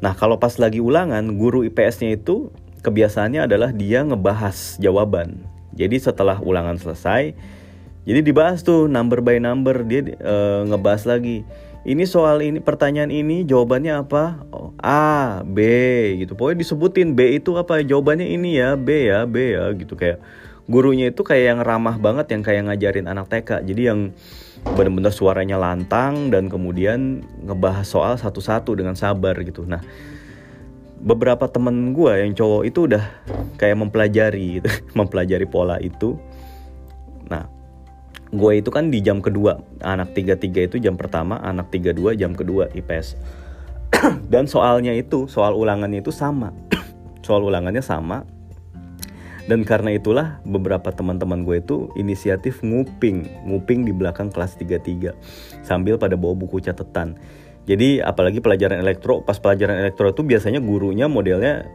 Nah 0.02 0.16
kalau 0.16 0.40
pas 0.40 0.56
lagi 0.58 0.82
ulangan 0.82 1.22
guru 1.38 1.62
IPS-nya 1.68 2.18
itu 2.18 2.50
kebiasaannya 2.82 3.46
adalah 3.46 3.70
dia 3.70 4.02
ngebahas 4.02 4.80
jawaban. 4.82 5.38
Jadi 5.72 5.96
setelah 6.02 6.36
ulangan 6.42 6.76
selesai, 6.76 7.32
jadi 8.02 8.20
dibahas 8.20 8.66
tuh 8.66 8.90
number 8.90 9.22
by 9.22 9.38
number 9.38 9.86
dia 9.86 10.02
uh, 10.20 10.66
ngebahas 10.66 11.06
lagi 11.06 11.46
ini 11.82 12.06
soal 12.06 12.46
ini 12.46 12.62
pertanyaan 12.62 13.10
ini 13.10 13.42
jawabannya 13.42 14.06
apa? 14.06 14.46
Oh, 14.54 14.70
A 14.78 15.42
B 15.42 15.58
gitu. 16.22 16.38
Pokoknya 16.38 16.62
disebutin 16.62 17.18
B 17.18 17.42
itu 17.42 17.58
apa? 17.58 17.82
Jawabannya 17.82 18.30
ini 18.30 18.58
ya 18.58 18.78
B 18.78 19.10
ya 19.10 19.26
B 19.26 19.58
ya 19.58 19.74
gitu. 19.74 19.98
Kayak 19.98 20.22
gurunya 20.70 21.10
itu 21.10 21.26
kayak 21.26 21.44
yang 21.54 21.60
ramah 21.66 21.98
banget 21.98 22.30
yang 22.30 22.42
kayak 22.46 22.70
ngajarin 22.70 23.10
anak 23.10 23.26
TK 23.26 23.66
jadi 23.66 23.82
yang 23.92 24.14
bener-bener 24.62 25.10
suaranya 25.10 25.58
lantang 25.58 26.30
dan 26.30 26.46
kemudian 26.46 27.26
ngebahas 27.42 27.82
soal 27.82 28.14
satu-satu 28.14 28.78
dengan 28.78 28.94
sabar 28.94 29.34
gitu. 29.42 29.66
Nah 29.66 29.82
beberapa 31.02 31.50
temen 31.50 31.90
gue 31.90 32.14
yang 32.14 32.30
cowok 32.30 32.62
itu 32.62 32.86
udah 32.86 33.04
kayak 33.58 33.74
mempelajari 33.74 34.62
gitu. 34.62 34.70
Mempelajari 34.98 35.46
pola 35.50 35.82
itu. 35.82 36.14
Nah 37.26 37.50
gue 38.32 38.52
itu 38.58 38.72
kan 38.72 38.88
di 38.88 39.04
jam 39.04 39.20
kedua. 39.20 39.60
Anak 39.84 40.16
tiga 40.16 40.34
tiga 40.34 40.64
itu 40.64 40.80
jam 40.80 40.96
pertama 40.96 41.36
anak 41.44 41.68
tiga 41.68 41.92
dua 41.92 42.16
jam 42.16 42.32
kedua 42.32 42.72
IPS 42.72 43.20
dan 44.32 44.48
soalnya 44.48 44.96
itu 44.96 45.28
soal 45.28 45.52
ulangannya 45.52 46.00
itu 46.00 46.10
sama. 46.10 46.50
Soal 47.22 47.46
ulangannya 47.46 47.86
sama. 47.86 48.26
Dan 49.46 49.66
karena 49.66 49.94
itulah 49.94 50.38
beberapa 50.46 50.90
teman-teman 50.94 51.42
gue 51.42 51.62
itu 51.62 51.90
inisiatif 51.98 52.62
nguping 52.62 53.46
nguping 53.46 53.82
di 53.86 53.90
belakang 53.94 54.30
kelas 54.30 54.54
33 54.58 55.14
sambil 55.66 55.98
pada 55.98 56.14
bawa 56.14 56.34
buku 56.34 56.62
catatan. 56.62 57.18
Jadi 57.66 58.02
apalagi 58.02 58.42
pelajaran 58.42 58.82
elektro 58.82 59.22
pas 59.22 59.38
pelajaran 59.38 59.82
elektro 59.82 60.10
itu 60.10 60.22
biasanya 60.26 60.58
gurunya 60.58 61.06
modelnya 61.06 61.66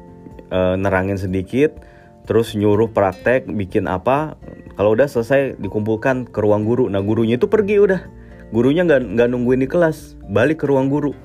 e, 0.51 0.59
nerangin 0.79 1.15
sedikit 1.19 1.79
terus 2.27 2.53
nyuruh 2.53 2.91
praktek 2.91 3.47
bikin 3.47 3.87
apa 3.87 4.35
kalau 4.75 4.93
udah 4.93 5.09
selesai 5.09 5.57
dikumpulkan 5.57 6.29
ke 6.29 6.37
ruang 6.43 6.67
guru. 6.67 6.85
Nah 6.91 7.01
gurunya 7.01 7.39
itu 7.39 7.49
pergi 7.49 7.81
udah. 7.81 8.01
Gurunya 8.53 8.85
nggak 8.85 9.17
nggak 9.17 9.27
nungguin 9.33 9.65
di 9.65 9.67
kelas, 9.67 10.19
balik 10.29 10.61
ke 10.61 10.69
ruang 10.69 10.91
guru. 10.91 11.15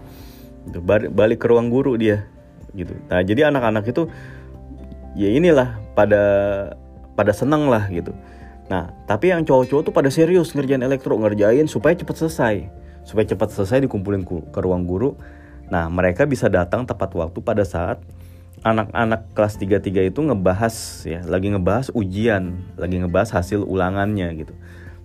Gitu, 0.71 0.79
balik 1.13 1.43
ke 1.43 1.47
ruang 1.51 1.69
guru 1.69 1.99
dia. 2.01 2.25
Gitu. 2.73 2.95
Nah 3.11 3.21
jadi 3.21 3.53
anak-anak 3.53 3.85
itu 3.91 4.09
ya 5.19 5.29
inilah 5.29 5.77
pada 5.93 6.23
pada 7.13 7.35
seneng 7.37 7.69
lah 7.69 7.91
gitu. 7.93 8.17
Nah 8.73 8.95
tapi 9.05 9.35
yang 9.35 9.45
cowok-cowok 9.45 9.83
tuh 9.91 9.95
pada 9.95 10.09
serius 10.09 10.57
ngerjain 10.57 10.81
elektro 10.81 11.19
ngerjain 11.19 11.69
supaya 11.69 11.93
cepat 11.93 12.25
selesai, 12.25 12.71
supaya 13.05 13.27
cepat 13.29 13.53
selesai 13.53 13.85
dikumpulin 13.85 14.25
ke 14.25 14.59
ruang 14.65 14.89
guru. 14.89 15.19
Nah 15.69 15.93
mereka 15.93 16.25
bisa 16.25 16.49
datang 16.49 16.89
tepat 16.89 17.13
waktu 17.13 17.39
pada 17.45 17.69
saat 17.69 18.01
anak-anak 18.63 19.35
kelas 19.35 19.59
33 19.59 20.15
itu 20.15 20.21
ngebahas 20.23 20.75
ya, 21.07 21.21
lagi 21.27 21.51
ngebahas 21.51 21.91
ujian, 21.95 22.63
lagi 22.79 23.03
ngebahas 23.03 23.35
hasil 23.35 23.67
ulangannya 23.67 24.31
gitu. 24.39 24.55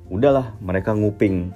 Udahlah, 0.08 0.56
mereka 0.62 0.94
nguping. 0.94 1.52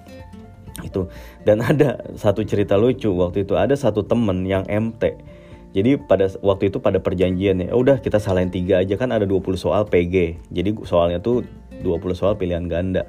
itu. 0.81 1.05
Dan 1.45 1.61
ada 1.69 2.01
satu 2.17 2.41
cerita 2.41 2.73
lucu 2.73 3.13
waktu 3.13 3.45
itu 3.45 3.53
ada 3.53 3.77
satu 3.77 4.01
temen 4.01 4.49
yang 4.49 4.65
MT 4.65 5.31
jadi 5.71 5.95
pada 5.95 6.27
waktu 6.43 6.67
itu 6.67 6.83
pada 6.83 6.99
perjanjian 6.99 7.63
ya 7.63 7.71
udah 7.71 8.03
kita 8.03 8.19
salahin 8.19 8.51
tiga 8.51 8.83
aja 8.83 8.99
kan 8.99 9.07
ada 9.15 9.23
20 9.23 9.55
soal 9.55 9.87
PG 9.87 10.43
jadi 10.51 10.75
soalnya 10.83 11.23
tuh 11.23 11.47
20 11.79 12.11
soal 12.11 12.35
pilihan 12.35 12.67
ganda. 12.67 13.07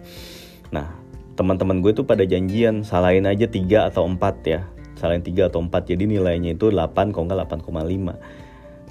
Nah 0.70 0.94
teman-teman 1.34 1.82
gue 1.82 1.90
tuh 1.90 2.06
pada 2.06 2.22
janjian 2.22 2.86
salahin 2.86 3.26
aja 3.26 3.50
tiga 3.50 3.90
atau 3.90 4.06
empat 4.06 4.36
ya. 4.46 4.60
Salahin 4.94 5.26
tiga 5.26 5.50
atau 5.50 5.58
empat 5.58 5.90
jadi 5.90 6.06
nilainya 6.06 6.54
itu 6.54 6.70
8 6.70 7.10
kok 7.10 7.22
nggak 7.26 7.50
8,5 7.50 8.41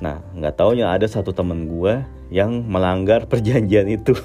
nah 0.02 0.20
nggak 0.34 0.58
taunya 0.58 0.90
ada 0.90 1.06
satu 1.06 1.32
teman 1.32 1.70
gue 1.70 2.02
yang 2.34 2.66
melanggar 2.66 3.26
perjanjian 3.32 3.88
itu. 3.92 4.18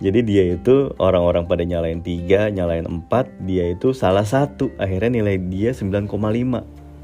Jadi 0.00 0.24
dia 0.24 0.56
itu 0.56 0.96
orang-orang 0.96 1.44
pada 1.44 1.60
nyalain 1.60 2.00
tiga 2.00 2.48
nyalain 2.48 2.88
empat 2.88 3.28
dia 3.44 3.68
itu 3.68 3.92
salah 3.92 4.24
satu. 4.24 4.72
Akhirnya 4.80 5.20
nilai 5.20 5.36
dia 5.36 5.76
9,5 5.76 6.08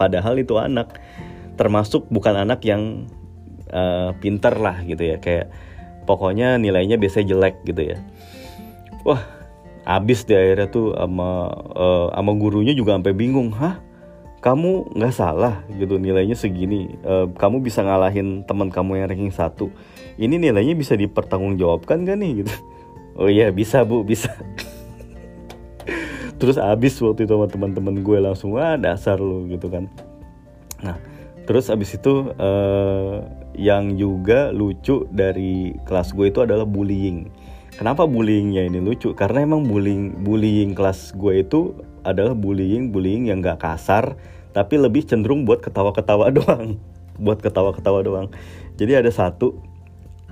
padahal 0.01 0.41
itu 0.41 0.57
anak. 0.57 0.97
Termasuk 1.61 2.09
bukan 2.09 2.49
anak 2.49 2.65
yang 2.65 3.05
uh, 3.69 4.17
pinter 4.17 4.57
lah 4.57 4.81
gitu 4.89 5.05
ya. 5.05 5.21
Kayak 5.21 5.53
pokoknya 6.09 6.57
nilainya 6.57 6.97
biasanya 6.97 7.37
jelek 7.37 7.69
gitu 7.69 7.93
ya. 7.93 8.01
Wah 9.05 9.21
abis 9.85 10.25
di 10.25 10.33
akhirnya 10.33 10.73
tuh 10.73 10.97
sama 10.97 11.53
uh, 11.77 12.09
sama 12.17 12.33
gurunya 12.33 12.73
juga 12.73 12.97
sampai 12.97 13.13
bingung. 13.13 13.53
Hah 13.53 13.77
kamu 14.39 14.95
nggak 14.95 15.15
salah 15.15 15.67
gitu 15.75 15.99
nilainya 15.99 16.39
segini. 16.39 16.95
Uh, 17.03 17.27
kamu 17.35 17.59
bisa 17.59 17.83
ngalahin 17.83 18.47
teman 18.47 18.71
kamu 18.71 19.03
yang 19.03 19.11
ranking 19.11 19.35
satu. 19.35 19.75
Ini 20.15 20.39
nilainya 20.39 20.79
bisa 20.79 20.95
dipertanggungjawabkan 20.95 22.07
gak 22.07 22.19
nih 22.19 22.33
gitu? 22.45 22.55
Oh 23.19 23.27
iya 23.27 23.51
bisa 23.51 23.83
bu 23.83 24.07
bisa. 24.07 24.31
Terus 26.39 26.55
abis 26.55 27.03
waktu 27.03 27.27
itu 27.27 27.35
sama 27.35 27.51
teman-teman 27.51 27.99
gue 27.99 28.19
langsung 28.23 28.55
ah 28.55 28.79
dasar 28.79 29.19
lo 29.19 29.43
gitu 29.51 29.67
kan. 29.67 29.91
Nah 30.79 30.95
terus 31.43 31.67
abis 31.67 31.99
itu 31.99 32.31
uh, 32.39 33.27
yang 33.59 33.99
juga 33.99 34.55
lucu 34.55 35.11
dari 35.11 35.75
kelas 35.83 36.15
gue 36.15 36.31
itu 36.31 36.47
adalah 36.47 36.63
bullying. 36.63 37.27
Kenapa 37.75 38.07
bullyingnya 38.07 38.71
ini 38.71 38.79
lucu? 38.79 39.11
Karena 39.19 39.43
emang 39.43 39.67
bullying 39.67 40.23
bullying 40.23 40.79
kelas 40.79 41.19
gue 41.19 41.43
itu 41.43 41.75
adalah 42.09 42.33
bullying 42.33 42.89
bullying 42.89 43.29
yang 43.29 43.45
gak 43.45 43.61
kasar 43.61 44.17
tapi 44.57 44.81
lebih 44.81 45.05
cenderung 45.05 45.45
buat 45.45 45.61
ketawa-ketawa 45.61 46.33
doang. 46.37 46.81
Buat 47.21 47.45
ketawa-ketawa 47.45 48.01
doang. 48.03 48.27
Jadi 48.79 48.97
ada 48.97 49.11
satu 49.13 49.59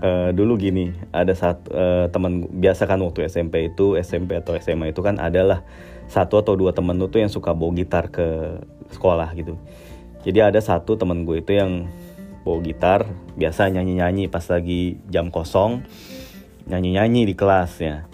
uh, 0.00 0.30
dulu 0.32 0.56
gini 0.56 0.94
ada 1.10 1.34
satu 1.34 1.66
uh, 1.70 2.06
teman 2.08 2.46
biasa 2.48 2.86
kan 2.88 2.98
waktu 3.02 3.26
SMP 3.26 3.74
itu 3.74 3.98
SMP 4.00 4.38
atau 4.38 4.56
SMA 4.56 4.94
itu 4.94 5.02
kan 5.02 5.18
adalah 5.20 5.66
satu 6.06 6.38
atau 6.38 6.54
dua 6.54 6.70
temen 6.70 6.94
lu 6.94 7.10
tuh 7.10 7.18
yang 7.22 7.32
suka 7.32 7.50
bawa 7.52 7.74
gitar 7.74 8.08
ke 8.08 8.58
sekolah 8.94 9.34
gitu. 9.34 9.58
Jadi 10.26 10.42
ada 10.42 10.58
satu 10.58 10.98
temen 10.98 11.22
gue 11.22 11.42
itu 11.42 11.54
yang 11.54 11.86
bawa 12.46 12.62
gitar 12.62 13.10
biasa 13.34 13.70
nyanyi 13.74 13.98
nyanyi 13.98 14.24
pas 14.30 14.46
lagi 14.46 15.02
jam 15.10 15.34
kosong 15.34 15.82
nyanyi 16.70 16.94
nyanyi 16.94 17.22
di 17.26 17.34
kelas 17.34 17.72
ya 17.82 18.06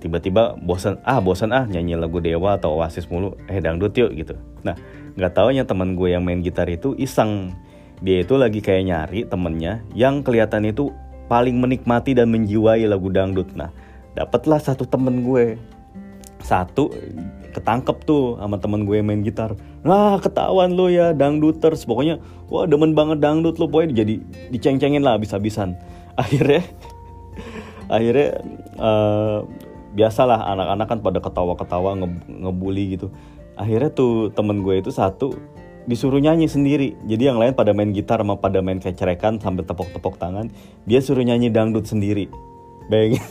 tiba-tiba 0.00 0.56
bosan 0.56 0.96
ah 1.04 1.20
bosan 1.20 1.52
ah 1.52 1.68
nyanyi 1.68 1.94
lagu 1.94 2.18
dewa 2.18 2.56
atau 2.56 2.80
oasis 2.80 3.06
mulu 3.12 3.36
eh 3.46 3.60
dangdut 3.60 3.92
yuk 3.92 4.10
gitu. 4.16 4.34
Nah 4.64 4.74
nggak 5.14 5.36
taunya 5.36 5.68
teman 5.68 5.92
gue 5.94 6.16
yang 6.16 6.24
main 6.24 6.40
gitar 6.40 6.66
itu 6.72 6.96
iseng. 6.96 7.52
Dia 8.00 8.24
itu 8.24 8.40
lagi 8.40 8.64
kayak 8.64 8.82
nyari 8.88 9.20
temennya 9.28 9.84
yang 9.92 10.24
kelihatan 10.24 10.64
itu 10.64 10.88
paling 11.28 11.60
menikmati 11.60 12.16
dan 12.16 12.32
menjiwai 12.32 12.88
lagu 12.88 13.12
dangdut. 13.12 13.52
Nah 13.52 13.68
dapatlah 14.16 14.58
satu 14.58 14.88
temen 14.88 15.22
gue. 15.22 15.60
Satu 16.40 16.88
ketangkep 17.52 18.08
tuh 18.08 18.40
sama 18.40 18.56
temen 18.56 18.88
gue 18.88 18.96
yang 18.96 19.12
main 19.12 19.20
gitar. 19.20 19.52
Nah 19.84 20.16
ketahuan 20.16 20.72
lo 20.72 20.88
ya 20.88 21.12
dangduters. 21.12 21.84
Pokoknya 21.84 22.16
wah 22.48 22.64
demen 22.64 22.96
banget 22.96 23.20
dangdut 23.20 23.60
lo 23.60 23.68
pokoknya 23.68 24.00
jadi 24.00 24.14
diceng-cengin 24.48 25.04
lah 25.04 25.20
habis-habisan. 25.20 25.76
Akhirnya 26.20 26.64
akhirnya 27.90 28.38
uh, 28.78 29.42
biasalah 29.94 30.46
anak-anak 30.54 30.86
kan 30.86 30.98
pada 31.02 31.18
ketawa-ketawa 31.18 31.98
nge 31.98 32.08
ngebully 32.30 32.98
gitu. 32.98 33.10
Akhirnya 33.58 33.90
tuh 33.92 34.30
temen 34.32 34.62
gue 34.62 34.80
itu 34.80 34.90
satu 34.94 35.34
disuruh 35.90 36.22
nyanyi 36.22 36.46
sendiri. 36.46 36.94
Jadi 37.06 37.22
yang 37.26 37.38
lain 37.40 37.56
pada 37.56 37.74
main 37.74 37.90
gitar 37.90 38.22
sama 38.22 38.38
pada 38.38 38.62
main 38.62 38.78
kecerekan 38.78 39.42
sambil 39.42 39.66
tepok-tepok 39.66 40.20
tangan 40.20 40.52
dia 40.86 41.02
suruh 41.02 41.24
nyanyi 41.24 41.50
dangdut 41.50 41.88
sendiri. 41.88 42.30
Bayangin. 42.86 43.22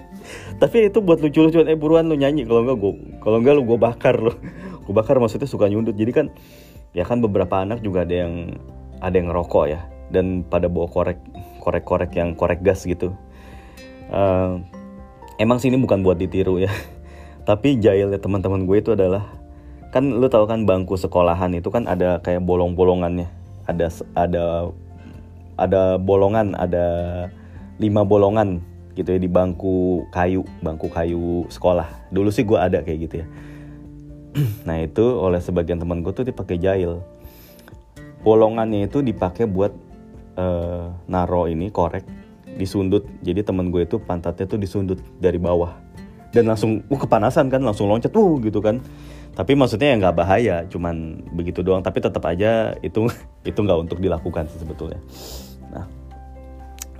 Tapi 0.62 0.90
itu 0.90 0.98
buat 1.00 1.22
lucu-lucuan 1.22 1.70
eh 1.70 1.78
buruan 1.78 2.10
lu 2.10 2.18
nyanyi. 2.18 2.44
Kalau 2.44 2.66
enggak 2.66 2.78
gue 2.82 2.92
kalau 3.22 3.36
enggak 3.38 3.54
lu 3.56 3.62
gue 3.64 3.78
bakar 3.78 4.16
lo 4.18 4.34
gue 4.84 4.94
bakar 4.94 5.22
maksudnya 5.22 5.46
suka 5.46 5.70
nyundut. 5.70 5.94
Jadi 5.94 6.12
kan 6.12 6.26
ya 6.90 7.06
kan 7.06 7.22
beberapa 7.22 7.62
anak 7.62 7.86
juga 7.86 8.02
ada 8.02 8.26
yang 8.26 8.58
ada 8.98 9.14
yang 9.14 9.30
ngerokok 9.30 9.64
ya. 9.70 9.80
Dan 10.10 10.42
pada 10.42 10.66
bawa 10.66 10.90
korek 10.90 11.22
korek 11.62 11.86
korek 11.86 12.12
yang 12.18 12.34
korek 12.34 12.64
gas 12.66 12.82
gitu. 12.82 13.14
Uh, 14.10 14.58
emang 15.40 15.56
sih 15.56 15.72
ini 15.72 15.80
bukan 15.80 16.04
buat 16.04 16.20
ditiru 16.20 16.60
ya. 16.60 16.68
Tapi 17.48 17.80
jahilnya 17.80 18.20
teman-teman 18.20 18.68
gue 18.68 18.76
itu 18.76 18.92
adalah 18.92 19.24
kan 19.90 20.06
lu 20.06 20.28
tahu 20.28 20.46
kan 20.46 20.68
bangku 20.68 20.94
sekolahan 20.94 21.50
itu 21.56 21.72
kan 21.72 21.88
ada 21.88 22.20
kayak 22.20 22.44
bolong-bolongannya. 22.44 23.26
Ada 23.64 24.04
ada 24.12 24.44
ada 25.56 25.82
bolongan 25.96 26.52
ada 26.52 26.86
lima 27.80 28.04
bolongan 28.04 28.60
gitu 28.92 29.16
ya 29.16 29.20
di 29.22 29.30
bangku 29.30 30.04
kayu 30.12 30.44
bangku 30.60 30.92
kayu 30.92 31.48
sekolah. 31.48 31.88
Dulu 32.12 32.28
sih 32.28 32.44
gue 32.44 32.60
ada 32.60 32.84
kayak 32.84 32.98
gitu 33.08 33.16
ya. 33.24 33.26
Nah 34.68 34.78
itu 34.78 35.02
oleh 35.02 35.40
sebagian 35.40 35.80
teman 35.80 36.04
gue 36.04 36.12
tuh 36.12 36.28
dipakai 36.28 36.60
jahil. 36.60 37.00
Bolongannya 38.20 38.84
itu 38.84 39.00
dipakai 39.00 39.48
buat 39.48 39.72
uh, 40.36 40.92
naro 41.08 41.48
ini 41.48 41.72
korek 41.72 42.19
disundut. 42.56 43.06
Jadi 43.22 43.44
teman 43.44 43.68
gue 43.68 43.84
itu 43.84 44.00
pantatnya 44.00 44.46
tuh 44.48 44.58
disundut 44.58 44.98
dari 45.20 45.36
bawah. 45.36 45.76
Dan 46.30 46.46
langsung 46.46 46.86
uh 46.86 47.00
kepanasan 47.00 47.50
kan 47.50 47.62
langsung 47.62 47.90
loncat 47.90 48.10
uh 48.14 48.34
gitu 48.42 48.62
kan. 48.62 48.78
Tapi 49.34 49.54
maksudnya 49.54 49.94
ya 49.94 49.96
nggak 49.98 50.16
bahaya 50.16 50.56
cuman 50.66 51.22
begitu 51.34 51.62
doang. 51.62 51.82
Tapi 51.82 51.98
tetap 52.02 52.22
aja 52.26 52.74
itu 52.80 53.06
itu 53.50 53.58
nggak 53.58 53.78
untuk 53.88 53.98
dilakukan 53.98 54.46
sih 54.50 54.58
sebetulnya. 54.62 55.00
Nah 55.70 55.86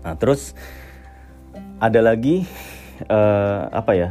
nah 0.01 0.15
terus 0.17 0.57
ada 1.81 2.01
lagi 2.01 2.47
uh, 3.09 3.71
apa 3.71 3.93
ya? 3.95 4.11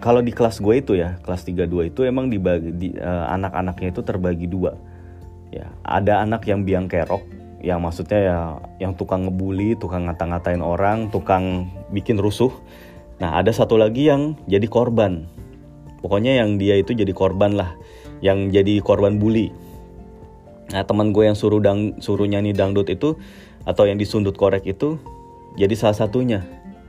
Kalau 0.00 0.24
di 0.24 0.32
kelas 0.32 0.64
gue 0.64 0.80
itu 0.80 0.96
ya 0.96 1.20
kelas 1.20 1.44
32 1.44 1.92
itu 1.92 2.00
emang 2.08 2.32
dibagi 2.32 2.72
di, 2.72 2.88
uh, 2.96 3.28
anak-anaknya 3.36 3.92
itu 3.92 4.00
terbagi 4.00 4.48
dua. 4.48 4.72
Ya 5.52 5.68
ada 5.84 6.24
anak 6.24 6.46
yang 6.48 6.64
biang 6.64 6.88
kerok 6.88 7.39
yang 7.60 7.84
maksudnya 7.84 8.20
ya 8.20 8.38
yang 8.80 8.92
tukang 8.96 9.28
ngebully 9.28 9.76
tukang 9.76 10.08
ngata-ngatain 10.08 10.64
orang 10.64 11.12
tukang 11.12 11.68
bikin 11.92 12.16
rusuh. 12.16 12.52
Nah 13.20 13.36
ada 13.36 13.52
satu 13.52 13.76
lagi 13.76 14.08
yang 14.08 14.36
jadi 14.48 14.64
korban. 14.66 15.28
Pokoknya 16.00 16.40
yang 16.40 16.56
dia 16.56 16.80
itu 16.80 16.96
jadi 16.96 17.12
korban 17.12 17.56
lah 17.56 17.76
yang 18.24 18.48
jadi 18.48 18.80
korban 18.80 19.20
bully. 19.20 19.52
Nah 20.72 20.84
teman 20.88 21.12
gue 21.12 21.28
yang 21.28 21.36
suruh 21.36 21.60
dang 21.60 22.00
suruh 22.00 22.24
nyanyi 22.24 22.56
dangdut 22.56 22.88
itu 22.88 23.20
atau 23.68 23.84
yang 23.84 24.00
disundut 24.00 24.40
korek 24.40 24.64
itu 24.64 24.96
jadi 25.60 25.74
salah 25.76 25.96
satunya. 25.96 26.40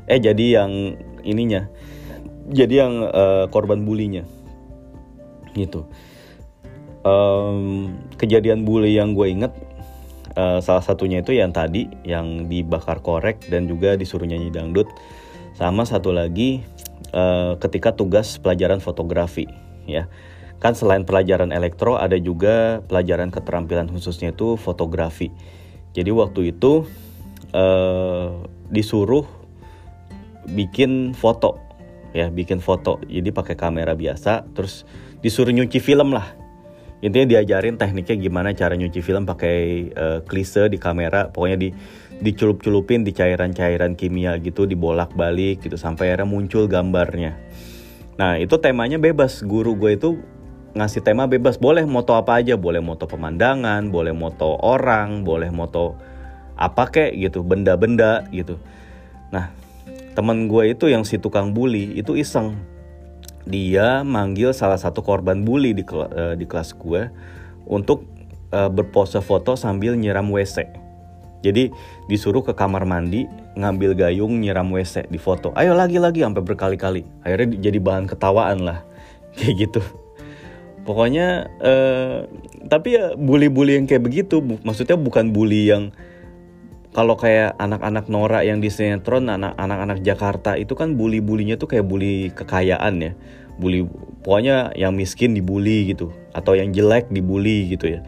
Eh 0.07 0.19
jadi 0.23 0.63
yang 0.63 0.95
ininya 1.27 1.67
jadi 2.51 2.87
yang 2.87 2.93
uh, 3.11 3.45
korban 3.51 3.83
bulinya 3.87 4.27
gitu. 5.55 5.87
Um, 7.01 7.97
kejadian 8.21 8.61
bully 8.61 8.93
yang 8.93 9.17
gue 9.17 9.25
inget 9.25 9.49
uh, 10.41 10.59
salah 10.59 10.81
satunya 10.81 11.21
itu 11.21 11.37
yang 11.37 11.53
tadi 11.53 11.85
yang 12.01 12.49
dibakar 12.49 13.05
korek 13.05 13.45
dan 13.53 13.69
juga 13.69 13.93
disuruh 13.93 14.25
nyanyi 14.25 14.49
dangdut. 14.49 14.89
Sama 15.53 15.85
satu 15.85 16.09
lagi 16.09 16.65
uh, 17.13 17.53
ketika 17.61 17.93
tugas 17.93 18.41
pelajaran 18.41 18.81
fotografi 18.81 19.45
ya. 19.85 20.09
Kan 20.61 20.77
selain 20.77 21.05
pelajaran 21.05 21.49
elektro 21.49 21.97
ada 21.97 22.17
juga 22.21 22.85
pelajaran 22.85 23.33
keterampilan 23.33 23.89
khususnya 23.89 24.33
itu 24.33 24.57
fotografi. 24.57 25.33
Jadi 25.93 26.09
waktu 26.13 26.53
itu 26.53 26.85
uh, 27.53 28.45
disuruh 28.69 29.25
bikin 30.49 31.13
foto 31.13 31.57
ya 32.13 32.29
bikin 32.29 32.61
foto. 32.61 33.01
Jadi 33.05 33.29
pakai 33.33 33.57
kamera 33.57 33.97
biasa 33.97 34.45
terus 34.53 34.85
disuruh 35.21 35.53
nyuci 35.53 35.81
film 35.81 36.13
lah 36.13 36.29
intinya 37.01 37.27
diajarin 37.37 37.81
tekniknya 37.81 38.17
gimana 38.17 38.53
cara 38.53 38.77
nyuci 38.77 39.01
film 39.01 39.25
pakai 39.25 39.57
uh, 39.93 40.19
klise 40.21 40.69
di 40.69 40.77
kamera 40.77 41.33
pokoknya 41.33 41.57
di 41.57 41.69
dicelup-celupin 42.21 43.01
di 43.01 43.11
cairan-cairan 43.11 43.97
kimia 43.97 44.37
gitu 44.37 44.69
dibolak-balik 44.69 45.65
gitu 45.65 45.73
sampai 45.75 46.13
akhirnya 46.13 46.29
muncul 46.29 46.69
gambarnya. 46.69 47.33
Nah 48.21 48.37
itu 48.37 48.61
temanya 48.61 49.01
bebas. 49.01 49.41
Guru 49.41 49.73
gue 49.73 49.97
itu 49.97 50.21
ngasih 50.77 51.01
tema 51.01 51.25
bebas. 51.25 51.57
Boleh 51.57 51.81
moto 51.89 52.13
apa 52.13 52.37
aja. 52.37 52.53
Boleh 52.53 52.77
moto 52.77 53.09
pemandangan 53.09 53.89
boleh 53.89 54.13
moto 54.13 54.53
orang 54.61 55.25
boleh 55.25 55.49
moto 55.49 55.97
apa 56.53 56.93
kek 56.93 57.17
gitu 57.17 57.41
benda-benda 57.41 58.29
gitu. 58.29 58.61
Nah 59.33 59.49
teman 60.13 60.45
gue 60.45 60.77
itu 60.77 60.93
yang 60.93 61.01
si 61.01 61.17
tukang 61.17 61.57
bully 61.57 61.97
itu 61.97 62.13
iseng 62.13 62.53
dia 63.45 64.05
manggil 64.05 64.53
salah 64.53 64.77
satu 64.77 65.01
korban 65.01 65.41
bully 65.41 65.73
di, 65.73 65.83
kel 65.85 66.05
uh, 66.05 66.33
di 66.37 66.45
kelas 66.45 66.77
gue 66.77 67.09
untuk 67.65 68.05
uh, 68.53 68.69
berpose 68.69 69.17
foto 69.23 69.57
sambil 69.57 69.97
nyiram 69.97 70.29
WC. 70.29 70.67
Jadi 71.41 71.73
disuruh 72.05 72.45
ke 72.45 72.53
kamar 72.53 72.85
mandi 72.85 73.25
ngambil 73.57 73.97
gayung 73.97 74.37
nyiram 74.37 74.69
WC 74.69 75.09
di 75.09 75.17
foto. 75.17 75.49
Ayo 75.57 75.73
lagi-lagi 75.73 76.21
sampai 76.21 76.43
berkali-kali. 76.45 77.01
Akhirnya 77.25 77.57
jadi 77.57 77.77
bahan 77.81 78.05
ketawaan 78.05 78.61
lah. 78.61 78.85
Kayak 79.37 79.69
gitu. 79.69 79.81
Pokoknya 80.85 81.49
uh, 81.61 82.25
tapi 82.69 82.97
ya 82.97 83.13
bully-bully 83.13 83.77
yang 83.77 83.85
kayak 83.85 84.01
begitu 84.01 84.41
maksudnya 84.41 84.97
bukan 84.97 85.29
bully 85.29 85.69
yang 85.69 85.93
kalau 86.91 87.15
kayak 87.15 87.55
anak-anak 87.55 88.11
Nora 88.11 88.43
yang 88.43 88.59
di 88.59 88.67
sinetron 88.67 89.31
anak-anak 89.31 90.03
Jakarta 90.03 90.59
itu 90.59 90.75
kan 90.75 90.99
bully-bulinya 90.99 91.55
tuh 91.55 91.71
kayak 91.71 91.87
bully 91.87 92.35
kekayaan 92.35 92.99
ya. 92.99 93.11
Bully 93.55 93.87
pokoknya 94.23 94.75
yang 94.75 94.95
miskin 94.95 95.31
dibully 95.31 95.95
gitu 95.95 96.11
atau 96.35 96.55
yang 96.55 96.75
jelek 96.75 97.07
dibully 97.07 97.71
gitu 97.71 97.95
ya. 97.95 98.03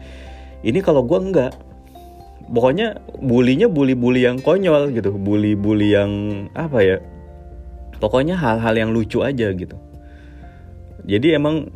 Ini 0.60 0.84
kalau 0.84 1.04
gue 1.04 1.16
enggak. 1.16 1.52
Pokoknya 2.44 3.00
bulinya 3.24 3.72
bully-bully 3.72 4.28
yang 4.28 4.36
konyol 4.36 4.92
gitu 4.92 5.16
bully-bully 5.16 5.96
yang 5.96 6.10
apa 6.52 6.78
ya 6.84 6.96
pokoknya 8.04 8.36
hal-hal 8.36 8.76
yang 8.76 8.92
lucu 8.92 9.24
aja 9.24 9.48
gitu. 9.56 9.80
Jadi 11.08 11.40
emang 11.40 11.72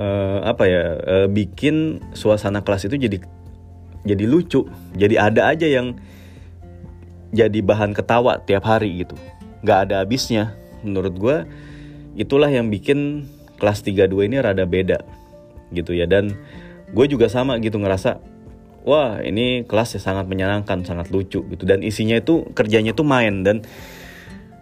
uh, 0.00 0.40
apa 0.40 0.64
ya 0.64 0.84
uh, 0.96 1.28
bikin 1.28 2.00
suasana 2.16 2.64
kelas 2.64 2.88
itu 2.88 2.96
jadi 2.96 3.20
jadi 4.06 4.24
lucu 4.24 4.64
jadi 4.94 5.32
ada 5.32 5.52
aja 5.52 5.68
yang 5.68 6.00
jadi 7.34 7.58
bahan 7.62 7.96
ketawa 7.96 8.38
tiap 8.42 8.66
hari 8.66 9.06
gitu. 9.06 9.16
Nggak 9.64 9.78
ada 9.90 9.94
habisnya. 10.02 10.54
Menurut 10.86 11.14
gue 11.16 11.36
itulah 12.14 12.50
yang 12.50 12.70
bikin 12.70 13.26
kelas 13.58 13.82
32 13.82 14.28
ini 14.28 14.36
rada 14.38 14.62
beda 14.68 15.02
gitu 15.74 15.96
ya. 15.96 16.06
Dan 16.06 16.36
gue 16.92 17.06
juga 17.10 17.26
sama 17.26 17.58
gitu 17.58 17.80
ngerasa 17.82 18.22
wah 18.86 19.18
ini 19.18 19.66
kelas 19.66 19.98
ya 19.98 20.00
sangat 20.00 20.30
menyenangkan 20.30 20.86
sangat 20.86 21.10
lucu 21.10 21.42
gitu. 21.42 21.64
Dan 21.66 21.82
isinya 21.82 22.18
itu 22.18 22.46
kerjanya 22.54 22.94
itu 22.94 23.02
main. 23.02 23.42
Dan 23.42 23.66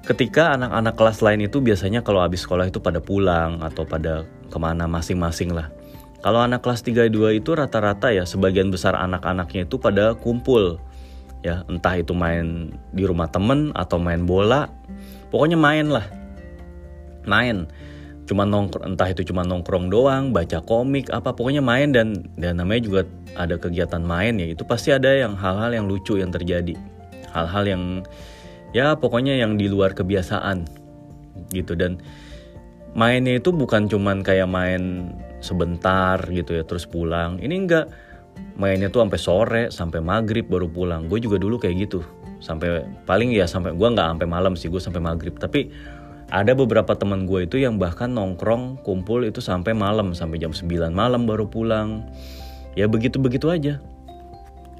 ketika 0.04 0.56
anak-anak 0.56 0.94
kelas 0.96 1.18
lain 1.24 1.44
itu 1.44 1.60
biasanya 1.60 2.04
kalau 2.04 2.20
habis 2.20 2.44
sekolah 2.44 2.68
itu 2.68 2.80
pada 2.80 3.00
pulang 3.00 3.60
atau 3.60 3.84
pada 3.84 4.24
ke 4.48 4.58
mana 4.60 4.88
masing-masing 4.88 5.52
lah. 5.52 5.68
Kalau 6.24 6.40
anak 6.40 6.64
kelas 6.64 6.80
32 6.80 7.36
itu 7.36 7.52
rata-rata 7.52 8.08
ya 8.08 8.24
sebagian 8.24 8.72
besar 8.72 8.96
anak-anaknya 8.96 9.68
itu 9.68 9.76
pada 9.76 10.16
kumpul 10.16 10.80
ya 11.44 11.60
entah 11.68 12.00
itu 12.00 12.16
main 12.16 12.72
di 12.96 13.04
rumah 13.04 13.28
temen 13.28 13.68
atau 13.76 14.00
main 14.00 14.24
bola 14.24 14.72
pokoknya 15.28 15.60
main 15.60 15.92
lah. 15.92 16.06
Main. 17.28 17.68
Cuma 18.24 18.48
nongkrong 18.48 18.96
entah 18.96 19.12
itu 19.12 19.20
cuma 19.28 19.44
nongkrong 19.44 19.92
doang 19.92 20.32
baca 20.32 20.64
komik 20.64 21.12
apa 21.12 21.36
pokoknya 21.36 21.60
main. 21.60 21.92
Dan 21.92 22.32
dan 22.40 22.62
namanya 22.62 22.86
juga 22.86 23.00
ada 23.36 23.58
kegiatan 23.58 24.00
main 24.00 24.38
ya. 24.40 24.54
Itu 24.54 24.64
pasti 24.64 24.94
ada 24.94 25.12
yang 25.12 25.34
hal-hal 25.34 25.74
yang 25.74 25.90
lucu 25.90 26.16
yang 26.16 26.32
terjadi. 26.32 26.78
Hal-hal 27.34 27.66
yang 27.66 27.82
ya 28.72 28.94
pokoknya 28.96 29.36
yang 29.36 29.60
di 29.60 29.66
luar 29.66 29.92
kebiasaan. 29.92 30.64
Gitu. 31.52 31.74
Dan 31.74 31.98
mainnya 32.94 33.36
itu 33.36 33.50
bukan 33.50 33.90
cuman 33.90 34.22
kayak 34.22 34.46
main 34.46 35.12
sebentar 35.42 36.22
gitu 36.30 36.56
ya 36.56 36.64
terus 36.64 36.88
pulang. 36.88 37.36
Ini 37.42 37.52
enggak 37.52 37.86
mainnya 38.54 38.86
tuh 38.90 39.02
sampai 39.02 39.20
sore 39.20 39.62
sampai 39.74 39.98
maghrib 39.98 40.46
baru 40.46 40.70
pulang. 40.70 41.10
Gue 41.10 41.18
juga 41.18 41.38
dulu 41.38 41.58
kayak 41.58 41.90
gitu. 41.90 42.00
Sampai 42.38 42.86
paling 43.08 43.34
ya 43.34 43.48
sampai 43.48 43.74
gue 43.74 43.88
nggak 43.88 44.08
sampai 44.14 44.28
malam 44.28 44.54
sih 44.54 44.70
gue 44.70 44.78
sampai 44.78 45.02
maghrib. 45.02 45.34
Tapi 45.34 45.70
ada 46.30 46.56
beberapa 46.56 46.94
teman 46.96 47.26
gue 47.28 47.46
itu 47.46 47.60
yang 47.60 47.76
bahkan 47.78 48.10
nongkrong 48.10 48.82
kumpul 48.82 49.22
itu 49.26 49.38
sampai 49.38 49.76
malam 49.76 50.16
sampai 50.16 50.40
jam 50.40 50.54
9 50.54 50.90
malam 50.94 51.26
baru 51.26 51.46
pulang. 51.50 52.06
Ya 52.78 52.86
begitu 52.90 53.18
begitu 53.18 53.50
aja. 53.50 53.78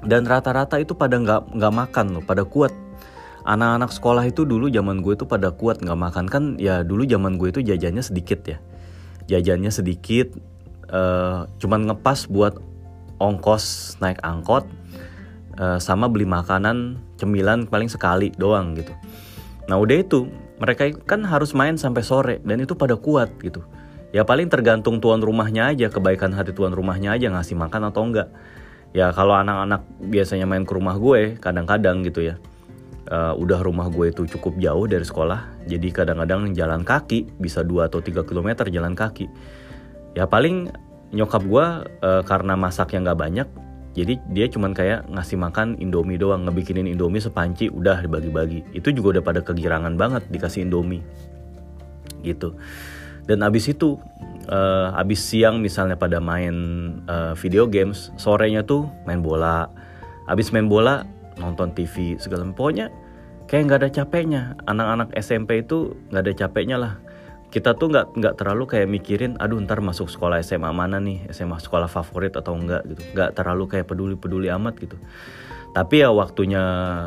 Dan 0.05 0.27
rata-rata 0.27 0.77
itu 0.77 0.93
pada 0.93 1.17
nggak 1.17 1.55
nggak 1.55 1.73
makan 1.73 2.05
loh 2.19 2.23
pada 2.23 2.43
kuat. 2.43 2.71
Anak-anak 3.45 3.93
sekolah 3.93 4.25
itu 4.25 4.41
dulu 4.41 4.73
zaman 4.73 5.05
gue 5.05 5.13
itu 5.13 5.25
pada 5.29 5.53
kuat 5.53 5.81
nggak 5.83 5.99
makan. 5.99 6.25
Kan 6.27 6.43
ya 6.57 6.81
dulu 6.81 7.05
zaman 7.05 7.37
gue 7.37 7.53
itu 7.53 7.61
jajannya 7.61 8.01
sedikit 8.01 8.41
ya. 8.45 8.57
Jajannya 9.25 9.73
sedikit 9.73 10.33
uh, 10.89 11.49
cuman 11.57 11.89
ngepas 11.89 12.29
buat 12.29 12.57
ongkos 13.19 13.95
naik 14.03 14.19
angkot 14.21 14.67
uh, 15.59 15.79
sama 15.79 16.11
beli 16.11 16.27
makanan 16.27 16.99
cemilan 17.15 17.67
paling 17.67 17.87
sekali 17.87 18.31
doang 18.35 18.75
gitu. 18.75 18.91
Nah 19.71 19.79
udah 19.79 19.97
itu 19.97 20.27
mereka 20.59 20.87
kan 21.03 21.23
harus 21.27 21.51
main 21.51 21.75
sampai 21.75 22.03
sore 22.03 22.35
dan 22.43 22.63
itu 22.63 22.75
pada 22.75 22.95
kuat 22.95 23.31
gitu. 23.43 23.63
Ya 24.15 24.23
paling 24.23 24.47
tergantung 24.47 25.03
tuan 25.03 25.19
rumahnya 25.19 25.75
aja 25.75 25.91
kebaikan 25.91 26.31
hati 26.31 26.55
tuan 26.55 26.71
rumahnya 26.71 27.15
aja 27.19 27.27
ngasih 27.31 27.59
makan 27.59 27.91
atau 27.91 28.01
enggak. 28.07 28.31
Ya 28.95 29.11
kalau 29.11 29.35
anak-anak 29.35 29.83
biasanya 30.07 30.47
main 30.47 30.63
ke 30.63 30.71
rumah 30.71 30.95
gue 30.95 31.35
kadang-kadang 31.39 32.03
gitu 32.07 32.31
ya. 32.31 32.35
Uh, 33.05 33.37
udah 33.37 33.61
rumah 33.61 33.85
gue 33.93 34.09
itu 34.09 34.25
cukup 34.25 34.57
jauh 34.57 34.89
dari 34.89 35.05
sekolah 35.05 35.69
jadi 35.69 35.93
kadang-kadang 35.93 36.57
jalan 36.57 36.81
kaki 36.81 37.37
bisa 37.37 37.61
2 37.61 37.85
atau 37.85 38.01
3 38.01 38.25
km 38.25 38.65
jalan 38.65 38.97
kaki 38.97 39.29
ya 40.17 40.25
paling 40.25 40.73
nyokap 41.15 41.41
gue 41.47 41.65
uh, 42.03 42.21
karena 42.27 42.59
masaknya 42.59 43.11
nggak 43.11 43.19
banyak 43.19 43.47
jadi 43.95 44.19
dia 44.27 44.45
cuman 44.51 44.75
kayak 44.75 45.07
ngasih 45.07 45.39
makan 45.39 45.79
indomie 45.79 46.19
doang 46.19 46.43
ngebikinin 46.43 46.83
indomie 46.83 47.23
sepanci 47.23 47.71
udah 47.71 48.03
dibagi-bagi. 48.03 48.75
Itu 48.75 48.91
juga 48.91 49.17
udah 49.17 49.23
pada 49.23 49.39
kegirangan 49.39 49.95
banget 49.95 50.27
dikasih 50.27 50.67
indomie. 50.67 50.99
Gitu. 52.19 52.59
Dan 53.23 53.39
abis 53.47 53.71
itu 53.71 53.95
uh, 54.51 54.91
abis 54.99 55.23
siang 55.23 55.63
misalnya 55.63 55.95
pada 55.95 56.19
main 56.19 56.53
uh, 57.07 57.31
video 57.39 57.71
games 57.71 58.11
sorenya 58.19 58.67
tuh 58.67 58.83
main 59.07 59.23
bola. 59.23 59.71
Abis 60.27 60.51
main 60.51 60.67
bola 60.67 61.07
nonton 61.39 61.71
TV 61.71 62.19
segala 62.19 62.43
pokoknya 62.51 62.91
kayak 63.47 63.63
nggak 63.71 63.79
ada 63.79 63.89
capeknya. 63.95 64.41
Anak-anak 64.67 65.15
SMP 65.15 65.63
itu 65.63 65.95
nggak 66.11 66.23
ada 66.27 66.33
capeknya 66.35 66.75
lah 66.75 66.93
kita 67.55 67.71
tuh 67.71 67.87
nggak 67.87 68.19
nggak 68.19 68.35
terlalu 68.35 68.67
kayak 68.67 68.91
mikirin 68.91 69.39
aduh 69.39 69.63
ntar 69.63 69.79
masuk 69.79 70.11
sekolah 70.11 70.43
SMA 70.43 70.75
mana 70.75 70.99
nih? 70.99 71.23
SMA 71.31 71.55
sekolah 71.63 71.87
favorit 71.87 72.35
atau 72.35 72.51
enggak? 72.51 72.83
gitu. 72.83 72.99
Nggak 73.15 73.31
terlalu 73.31 73.63
kayak 73.71 73.87
peduli 73.87 74.19
peduli 74.19 74.51
amat 74.51 74.75
gitu. 74.83 74.99
Tapi 75.71 76.03
ya 76.03 76.11
waktunya 76.11 76.59